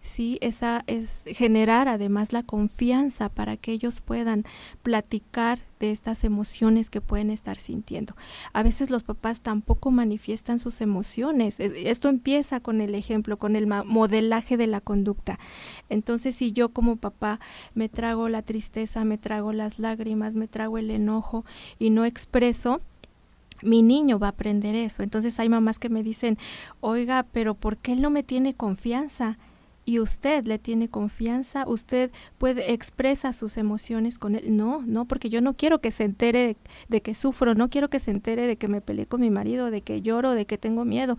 ¿sí? 0.00 0.38
Esa 0.40 0.82
es 0.86 1.24
generar 1.26 1.88
además 1.88 2.32
la 2.32 2.42
confianza 2.42 3.28
para 3.28 3.56
que 3.56 3.72
ellos 3.72 4.00
puedan 4.00 4.44
platicar 4.82 5.60
de 5.78 5.90
estas 5.90 6.24
emociones 6.24 6.90
que 6.90 7.00
pueden 7.00 7.30
estar 7.30 7.56
sintiendo. 7.56 8.14
A 8.52 8.62
veces 8.62 8.90
los 8.90 9.02
papás 9.02 9.40
tampoco 9.40 9.90
manifiestan 9.90 10.58
sus 10.58 10.80
emociones. 10.80 11.58
Esto 11.58 12.08
empieza 12.08 12.60
con 12.60 12.80
el 12.80 12.94
ejemplo, 12.94 13.38
con 13.38 13.56
el 13.56 13.66
modelaje 13.66 14.56
de 14.56 14.66
la 14.66 14.80
conducta. 14.80 15.38
Entonces, 15.88 16.36
si 16.36 16.52
yo 16.52 16.70
como 16.70 16.96
papá 16.96 17.40
me 17.74 17.88
trago 17.88 18.28
la 18.28 18.42
tristeza, 18.42 19.04
me 19.04 19.18
trago 19.18 19.52
las 19.52 19.78
lágrimas, 19.78 20.34
me 20.34 20.48
trago 20.48 20.78
el 20.78 20.90
enojo 20.90 21.44
y 21.78 21.90
no 21.90 22.04
expreso, 22.04 22.80
mi 23.62 23.82
niño 23.82 24.18
va 24.18 24.28
a 24.28 24.30
aprender 24.30 24.74
eso. 24.74 25.02
Entonces 25.02 25.38
hay 25.38 25.48
mamás 25.48 25.78
que 25.78 25.88
me 25.88 26.02
dicen, 26.02 26.38
oiga, 26.80 27.26
pero 27.32 27.54
¿por 27.54 27.76
qué 27.76 27.92
él 27.92 28.02
no 28.02 28.10
me 28.10 28.22
tiene 28.22 28.54
confianza? 28.54 29.38
Y 29.90 29.98
usted 29.98 30.46
le 30.46 30.60
tiene 30.60 30.88
confianza, 30.88 31.64
usted 31.66 32.12
puede 32.38 32.72
expresa 32.72 33.32
sus 33.32 33.56
emociones 33.56 34.20
con 34.20 34.36
él. 34.36 34.56
No, 34.56 34.84
no, 34.86 35.04
porque 35.04 35.30
yo 35.30 35.40
no 35.40 35.54
quiero 35.54 35.80
que 35.80 35.90
se 35.90 36.04
entere 36.04 36.56
de, 36.88 37.00
que 37.00 37.16
sufro, 37.16 37.56
no 37.56 37.68
quiero 37.70 37.90
que 37.90 37.98
se 37.98 38.12
entere 38.12 38.46
de 38.46 38.54
que 38.54 38.68
me 38.68 38.80
peleé 38.80 39.06
con 39.06 39.20
mi 39.20 39.30
marido, 39.30 39.72
de 39.72 39.80
que 39.80 40.00
lloro, 40.00 40.30
de 40.36 40.46
que 40.46 40.58
tengo 40.58 40.84
miedo. 40.84 41.18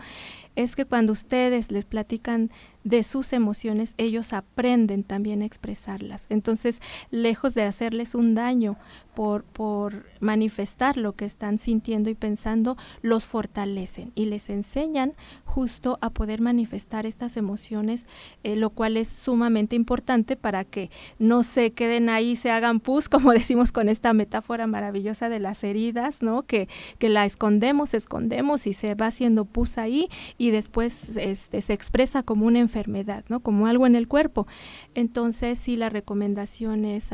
Es 0.56 0.76
que 0.76 0.86
cuando 0.86 1.14
ustedes 1.14 1.72
les 1.72 1.86
platican 1.86 2.52
de 2.84 3.04
sus 3.04 3.34
emociones, 3.34 3.94
ellos 3.98 4.34
aprenden 4.34 5.04
también 5.04 5.42
a 5.42 5.46
expresarlas. 5.46 6.26
Entonces, 6.30 6.82
lejos 7.12 7.54
de 7.54 7.64
hacerles 7.64 8.16
un 8.16 8.34
daño 8.34 8.78
por, 9.14 9.44
por 9.44 10.06
manifestar 10.20 10.98
lo 10.98 11.14
que 11.14 11.26
están 11.26 11.60
sintiendo 11.60 12.10
y 12.10 12.16
pensando, 12.16 12.78
los 13.02 13.26
fortalecen 13.26 14.12
y 14.16 14.26
les 14.26 14.50
enseñan 14.50 15.14
justo 15.46 16.00
a 16.02 16.10
poder 16.10 16.42
manifestar 16.42 17.06
estas 17.06 17.38
emociones, 17.38 18.06
eh, 18.44 18.56
lo 18.56 18.70
cual 18.70 18.98
es 18.98 19.10
sumamente 19.10 19.76
importante 19.76 20.36
para 20.36 20.64
que 20.64 20.90
no 21.20 21.44
se 21.44 21.74
queden 21.74 22.10
ahí, 22.10 22.36
se 22.36 22.52
hagan 22.52 22.80
pus, 22.80 23.10
como 23.10 23.32
decimos 23.34 23.72
con 23.72 23.90
esta 23.90 24.14
metáfora 24.14 24.66
maravillosa 24.66 25.30
de 25.30 25.40
las 25.40 25.64
heridas, 25.64 26.22
¿no? 26.22 26.44
Que, 26.44 26.68
que 26.98 27.10
la 27.10 27.26
escondemos, 27.26 27.94
escondemos 27.94 28.66
y 28.66 28.74
se 28.74 28.96
va 28.96 29.08
haciendo 29.08 29.46
pus 29.46 29.78
ahí 29.78 30.10
y 30.42 30.50
después 30.50 31.18
este, 31.18 31.62
se 31.62 31.74
expresa 31.74 32.24
como 32.24 32.48
una 32.48 32.58
enfermedad, 32.58 33.24
¿no? 33.30 33.42
Como 33.42 33.68
algo 33.68 33.86
en 33.86 33.94
el 33.94 34.08
cuerpo. 34.08 34.48
Entonces, 34.96 35.60
sí, 35.60 35.76
la 35.76 35.90
recomendación 35.90 36.84
es, 36.84 37.12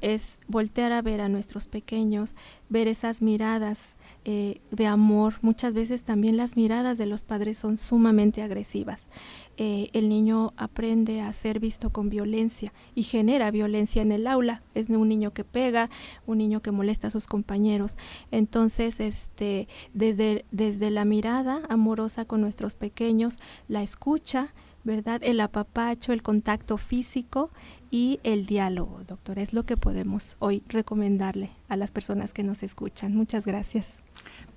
es 0.00 0.38
voltear 0.46 0.92
a 0.92 1.02
ver 1.02 1.20
a 1.20 1.28
nuestros 1.28 1.66
pequeños, 1.66 2.34
ver 2.70 2.88
esas 2.88 3.20
miradas 3.20 3.97
eh, 4.30 4.60
de 4.70 4.86
amor. 4.86 5.36
Muchas 5.40 5.72
veces 5.72 6.04
también 6.04 6.36
las 6.36 6.54
miradas 6.54 6.98
de 6.98 7.06
los 7.06 7.22
padres 7.22 7.56
son 7.56 7.78
sumamente 7.78 8.42
agresivas. 8.42 9.08
Eh, 9.56 9.88
el 9.94 10.10
niño 10.10 10.52
aprende 10.58 11.22
a 11.22 11.32
ser 11.32 11.60
visto 11.60 11.88
con 11.88 12.10
violencia 12.10 12.74
y 12.94 13.04
genera 13.04 13.50
violencia 13.50 14.02
en 14.02 14.12
el 14.12 14.26
aula. 14.26 14.62
Es 14.74 14.90
un 14.90 15.08
niño 15.08 15.32
que 15.32 15.44
pega, 15.44 15.88
un 16.26 16.36
niño 16.36 16.60
que 16.60 16.72
molesta 16.72 17.06
a 17.06 17.10
sus 17.10 17.26
compañeros. 17.26 17.96
Entonces, 18.30 19.00
este, 19.00 19.66
desde, 19.94 20.44
desde 20.50 20.90
la 20.90 21.06
mirada 21.06 21.62
amorosa 21.70 22.26
con 22.26 22.42
nuestros 22.42 22.76
pequeños, 22.76 23.38
la 23.66 23.82
escucha, 23.82 24.52
¿verdad? 24.84 25.22
El 25.24 25.40
apapacho, 25.40 26.12
el 26.12 26.22
contacto 26.22 26.76
físico 26.76 27.48
y 27.90 28.20
el 28.24 28.44
diálogo, 28.44 29.00
doctor. 29.08 29.38
Es 29.38 29.54
lo 29.54 29.64
que 29.64 29.78
podemos 29.78 30.36
hoy 30.38 30.62
recomendarle 30.68 31.48
a 31.70 31.78
las 31.78 31.92
personas 31.92 32.34
que 32.34 32.42
nos 32.42 32.62
escuchan. 32.62 33.16
Muchas 33.16 33.46
gracias. 33.46 34.02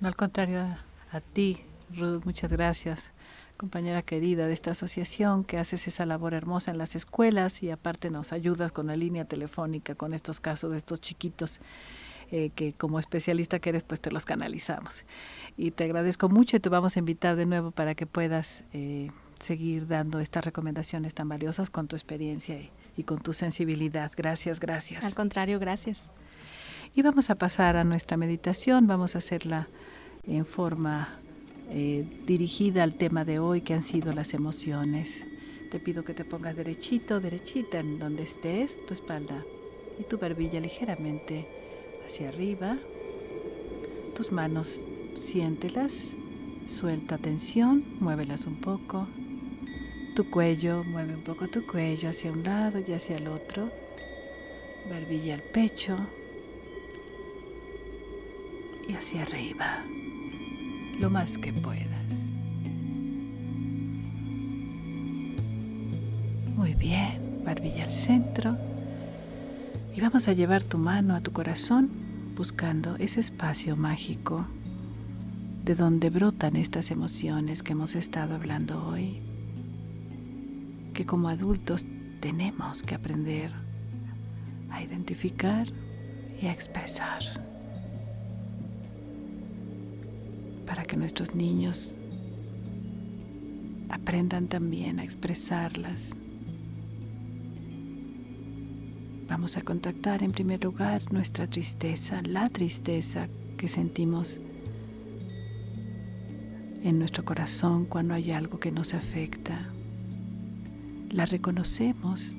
No, 0.00 0.08
al 0.08 0.16
contrario, 0.16 0.60
a, 1.12 1.20
ti, 1.20 1.60
Ruth, 1.94 2.24
muchas 2.24 2.50
gracias 2.50 3.12
compañera 3.62 4.02
querida 4.02 4.48
de 4.48 4.54
esta 4.54 4.72
asociación 4.72 5.44
que 5.44 5.56
haces 5.56 5.86
esa 5.86 6.04
labor 6.04 6.34
hermosa 6.34 6.72
en 6.72 6.78
las 6.78 6.96
escuelas 6.96 7.62
y 7.62 7.70
aparte 7.70 8.10
nos 8.10 8.32
ayudas 8.32 8.72
con 8.72 8.88
la 8.88 8.96
línea 8.96 9.24
telefónica 9.24 9.94
con 9.94 10.14
estos 10.14 10.40
casos 10.40 10.72
de 10.72 10.78
estos 10.78 11.00
chiquitos 11.00 11.60
eh, 12.32 12.50
que 12.56 12.72
como 12.72 12.98
especialista 12.98 13.60
que 13.60 13.68
eres 13.68 13.84
pues 13.84 14.00
te 14.00 14.10
los 14.10 14.24
canalizamos. 14.24 15.04
Y 15.56 15.70
te 15.70 15.84
agradezco 15.84 16.28
mucho 16.28 16.56
y 16.56 16.60
te 16.60 16.70
vamos 16.70 16.96
a 16.96 16.98
invitar 16.98 17.36
de 17.36 17.46
nuevo 17.46 17.70
para 17.70 17.94
que 17.94 18.04
puedas 18.04 18.64
eh, 18.72 19.12
seguir 19.38 19.86
dando 19.86 20.18
estas 20.18 20.44
recomendaciones 20.44 21.14
tan 21.14 21.28
valiosas 21.28 21.70
con 21.70 21.86
tu 21.86 21.94
experiencia 21.94 22.56
y, 22.56 22.72
y 22.96 23.04
con 23.04 23.20
tu 23.20 23.32
sensibilidad. 23.32 24.10
Gracias 24.16 24.58
gracias. 24.58 25.04
Al 25.04 25.14
contrario 25.14 25.60
gracias 25.60 26.00
y 26.94 27.02
vamos 27.02 27.30
a 27.30 27.36
pasar 27.36 27.76
a 27.76 27.84
nuestra 27.84 28.16
meditación, 28.16 28.86
vamos 28.86 29.14
a 29.14 29.18
hacerla 29.18 29.68
en 30.24 30.44
forma 30.44 31.08
eh, 31.70 32.04
dirigida 32.26 32.82
al 32.82 32.94
tema 32.94 33.24
de 33.24 33.38
hoy 33.38 33.62
que 33.62 33.72
han 33.72 33.82
sido 33.82 34.12
las 34.12 34.34
emociones. 34.34 35.24
Te 35.70 35.78
pido 35.78 36.04
que 36.04 36.12
te 36.12 36.24
pongas 36.24 36.54
derechito, 36.54 37.20
derechita 37.20 37.80
en 37.80 37.98
donde 37.98 38.24
estés, 38.24 38.84
tu 38.86 38.92
espalda 38.92 39.42
y 39.98 40.02
tu 40.02 40.18
barbilla 40.18 40.60
ligeramente 40.60 41.46
hacia 42.06 42.28
arriba. 42.28 42.76
Tus 44.14 44.30
manos 44.30 44.84
siéntelas, 45.18 46.10
suelta 46.66 47.16
tensión, 47.16 47.84
muévelas 48.00 48.46
un 48.46 48.56
poco. 48.56 49.06
Tu 50.14 50.28
cuello, 50.28 50.84
mueve 50.84 51.14
un 51.14 51.22
poco 51.22 51.48
tu 51.48 51.66
cuello 51.66 52.10
hacia 52.10 52.30
un 52.30 52.44
lado 52.44 52.80
y 52.86 52.92
hacia 52.92 53.16
el 53.16 53.28
otro. 53.28 53.70
Barbilla 54.90 55.34
al 55.34 55.42
pecho, 55.42 55.96
y 58.88 58.94
hacia 58.94 59.22
arriba 59.22 59.84
lo 61.00 61.10
más 61.10 61.38
que 61.38 61.52
puedas. 61.52 62.32
Muy 66.56 66.74
bien, 66.74 67.42
barbilla 67.44 67.84
al 67.84 67.90
centro. 67.90 68.56
Y 69.94 70.00
vamos 70.00 70.28
a 70.28 70.32
llevar 70.32 70.64
tu 70.64 70.78
mano 70.78 71.14
a 71.14 71.20
tu 71.20 71.32
corazón 71.32 71.90
buscando 72.36 72.96
ese 72.96 73.20
espacio 73.20 73.76
mágico 73.76 74.46
de 75.64 75.74
donde 75.74 76.10
brotan 76.10 76.56
estas 76.56 76.90
emociones 76.90 77.62
que 77.62 77.72
hemos 77.72 77.94
estado 77.94 78.34
hablando 78.34 78.86
hoy, 78.86 79.20
que 80.94 81.06
como 81.06 81.28
adultos 81.28 81.84
tenemos 82.20 82.82
que 82.82 82.94
aprender 82.94 83.52
a 84.70 84.82
identificar 84.82 85.66
y 86.40 86.46
a 86.46 86.52
expresar. 86.52 87.51
Para 90.72 90.84
que 90.84 90.96
nuestros 90.96 91.34
niños 91.34 91.98
aprendan 93.90 94.48
también 94.48 95.00
a 95.00 95.04
expresarlas. 95.04 96.12
Vamos 99.28 99.58
a 99.58 99.60
contactar 99.60 100.22
en 100.22 100.30
primer 100.30 100.64
lugar 100.64 101.12
nuestra 101.12 101.46
tristeza, 101.46 102.22
la 102.22 102.48
tristeza 102.48 103.28
que 103.58 103.68
sentimos 103.68 104.40
en 106.82 106.98
nuestro 106.98 107.26
corazón 107.26 107.84
cuando 107.84 108.14
hay 108.14 108.30
algo 108.30 108.58
que 108.58 108.72
nos 108.72 108.94
afecta. 108.94 109.68
La 111.10 111.26
reconocemos, 111.26 112.34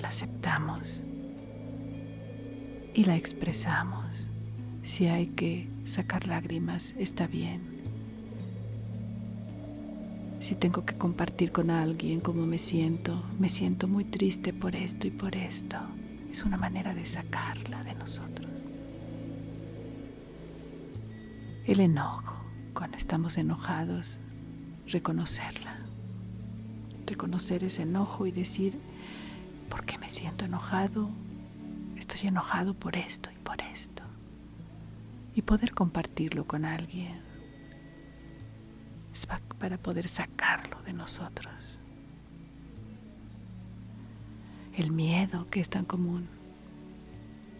la 0.00 0.06
aceptamos 0.06 1.02
y 2.94 3.02
la 3.02 3.16
expresamos. 3.16 4.30
Si 4.86 5.08
hay 5.08 5.26
que 5.26 5.68
sacar 5.84 6.28
lágrimas, 6.28 6.94
está 6.96 7.26
bien. 7.26 7.60
Si 10.38 10.54
tengo 10.54 10.86
que 10.86 10.96
compartir 10.96 11.50
con 11.50 11.70
alguien 11.70 12.20
cómo 12.20 12.46
me 12.46 12.58
siento, 12.58 13.24
me 13.40 13.48
siento 13.48 13.88
muy 13.88 14.04
triste 14.04 14.52
por 14.52 14.76
esto 14.76 15.08
y 15.08 15.10
por 15.10 15.34
esto. 15.34 15.76
Es 16.30 16.44
una 16.44 16.56
manera 16.56 16.94
de 16.94 17.04
sacarla 17.04 17.82
de 17.82 17.96
nosotros. 17.96 18.48
El 21.64 21.80
enojo, 21.80 22.36
cuando 22.72 22.96
estamos 22.96 23.38
enojados, 23.38 24.20
reconocerla. 24.86 25.80
Reconocer 27.06 27.64
ese 27.64 27.82
enojo 27.82 28.24
y 28.24 28.30
decir, 28.30 28.78
¿por 29.68 29.84
qué 29.84 29.98
me 29.98 30.08
siento 30.08 30.44
enojado? 30.44 31.10
Estoy 31.96 32.28
enojado 32.28 32.72
por 32.74 32.96
esto 32.96 33.30
y 33.32 33.42
por 33.42 33.60
esto 33.62 34.05
y 35.36 35.42
poder 35.42 35.72
compartirlo 35.72 36.46
con 36.46 36.64
alguien. 36.64 37.20
Para 39.58 39.78
poder 39.78 40.08
sacarlo 40.08 40.82
de 40.82 40.94
nosotros. 40.94 41.80
El 44.74 44.92
miedo 44.92 45.46
que 45.46 45.60
es 45.60 45.68
tan 45.68 45.84
común. 45.84 46.26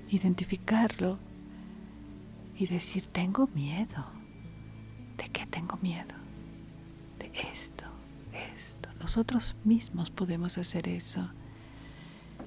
Identificarlo 0.08 1.18
y 2.56 2.66
decir, 2.66 3.06
tengo 3.06 3.48
miedo. 3.54 4.06
¿De 5.18 5.28
qué 5.28 5.46
tengo 5.46 5.78
miedo? 5.82 6.14
De 7.18 7.30
esto, 7.52 7.84
esto. 8.54 8.88
Nosotros 9.00 9.54
mismos 9.64 10.10
podemos 10.10 10.56
hacer 10.56 10.88
eso 10.88 11.30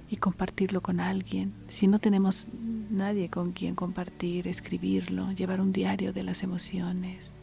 y 0.09 0.17
compartirlo 0.17 0.81
con 0.81 0.99
alguien. 0.99 1.53
Si 1.67 1.87
no 1.87 1.99
tenemos 1.99 2.47
nadie 2.89 3.29
con 3.29 3.51
quien 3.51 3.75
compartir, 3.75 4.47
escribirlo, 4.47 5.31
llevar 5.31 5.61
un 5.61 5.71
diario 5.71 6.13
de 6.13 6.23
las 6.23 6.43
emociones, 6.43 7.33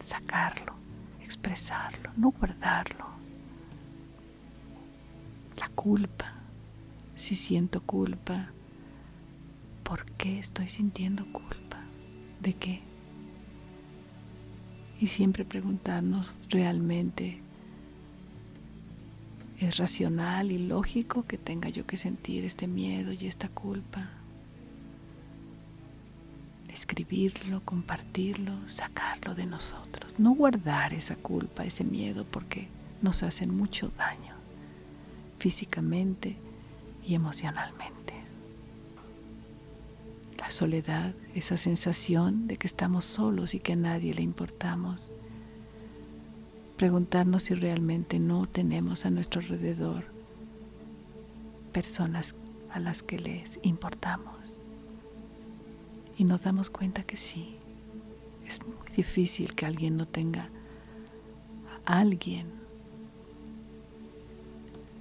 sacarlo, 0.00 0.74
expresarlo, 1.22 2.10
no 2.16 2.30
guardarlo. 2.32 3.06
La 5.58 5.68
culpa, 5.68 6.32
si 7.14 7.34
siento 7.34 7.80
culpa, 7.82 8.50
¿por 9.84 10.04
qué 10.12 10.38
estoy 10.38 10.68
sintiendo 10.68 11.24
culpa? 11.32 11.84
¿De 12.40 12.54
qué? 12.54 12.80
Y 14.98 15.06
siempre 15.06 15.44
preguntarnos 15.44 16.38
realmente 16.48 17.40
¿Es 19.60 19.76
racional 19.76 20.52
y 20.52 20.58
lógico 20.58 21.26
que 21.26 21.36
tenga 21.36 21.68
yo 21.68 21.86
que 21.86 21.98
sentir 21.98 22.46
este 22.46 22.66
miedo 22.66 23.12
y 23.12 23.26
esta 23.26 23.48
culpa? 23.48 24.08
Escribirlo, 26.68 27.60
compartirlo, 27.66 28.66
sacarlo 28.66 29.34
de 29.34 29.44
nosotros. 29.44 30.18
No 30.18 30.32
guardar 30.32 30.94
esa 30.94 31.14
culpa, 31.14 31.66
ese 31.66 31.84
miedo, 31.84 32.24
porque 32.24 32.68
nos 33.02 33.22
hacen 33.22 33.54
mucho 33.54 33.92
daño 33.98 34.34
físicamente 35.38 36.36
y 37.06 37.14
emocionalmente. 37.14 38.14
La 40.38 40.50
soledad, 40.50 41.14
esa 41.34 41.58
sensación 41.58 42.46
de 42.46 42.56
que 42.56 42.66
estamos 42.66 43.04
solos 43.04 43.54
y 43.54 43.60
que 43.60 43.74
a 43.74 43.76
nadie 43.76 44.14
le 44.14 44.22
importamos, 44.22 45.10
preguntarnos 46.80 47.42
si 47.42 47.54
realmente 47.54 48.18
no 48.18 48.46
tenemos 48.46 49.04
a 49.04 49.10
nuestro 49.10 49.42
alrededor 49.42 50.04
personas 51.74 52.34
a 52.70 52.80
las 52.80 53.02
que 53.02 53.18
les 53.18 53.60
importamos. 53.62 54.58
Y 56.16 56.24
nos 56.24 56.40
damos 56.40 56.70
cuenta 56.70 57.02
que 57.02 57.18
sí, 57.18 57.56
es 58.46 58.64
muy 58.64 58.76
difícil 58.96 59.54
que 59.54 59.66
alguien 59.66 59.98
no 59.98 60.08
tenga 60.08 60.48
a 61.84 61.98
alguien 61.98 62.46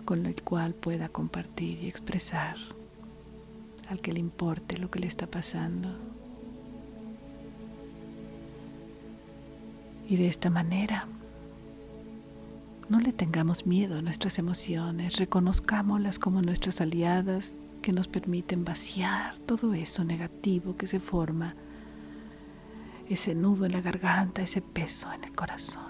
con 0.04 0.26
el 0.26 0.36
cual 0.44 0.74
pueda 0.74 1.08
compartir 1.08 1.82
y 1.82 1.88
expresar, 1.88 2.58
al 3.88 4.02
que 4.02 4.12
le 4.12 4.20
importe 4.20 4.78
lo 4.78 4.92
que 4.92 5.00
le 5.00 5.08
está 5.08 5.28
pasando. 5.28 5.96
Y 10.10 10.18
de 10.18 10.28
esta 10.28 10.50
manera 10.50 11.08
no 12.90 13.00
le 13.00 13.14
tengamos 13.14 13.68
miedo 13.68 14.00
a 14.00 14.02
nuestras 14.02 14.40
emociones, 14.40 15.18
reconozcámoslas 15.18 16.18
como 16.18 16.42
nuestras 16.42 16.82
aliadas 16.82 17.56
que 17.84 17.94
nos 17.94 18.08
permiten 18.08 18.66
vaciar 18.66 19.38
todo 19.40 19.74
eso 19.74 20.04
negativo 20.04 20.76
que 20.76 20.88
se 20.88 21.00
forma, 21.00 21.56
ese 23.08 23.36
nudo 23.36 23.66
en 23.66 23.74
la 23.74 23.82
garganta, 23.82 24.42
ese 24.42 24.62
peso 24.62 25.12
en 25.14 25.24
el 25.24 25.34
corazón. 25.34 25.84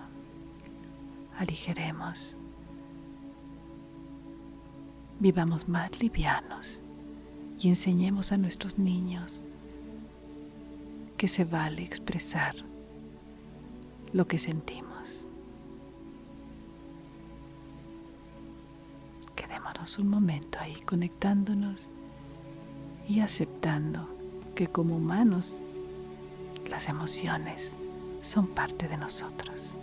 Aligeremos, 1.38 2.38
vivamos 5.20 5.70
más 5.70 6.02
livianos 6.02 6.82
y 7.60 7.70
enseñemos 7.70 8.34
a 8.34 8.38
nuestros 8.38 8.78
niños 8.78 9.44
que 11.16 11.30
se 11.30 11.46
vale 11.46 11.84
expresar 11.84 12.56
lo 14.12 14.26
que 14.28 14.38
sentimos. 14.38 14.89
Un 19.98 20.10
momento 20.10 20.60
ahí 20.60 20.76
conectándonos 20.86 21.90
y 23.08 23.22
aceptando 23.22 24.10
que 24.56 24.68
como 24.68 24.98
humanos 24.98 25.58
las 26.70 26.90
emociones 26.90 27.76
son 28.22 28.48
parte 28.48 28.88
de 28.88 28.98
nosotros. 28.98 29.78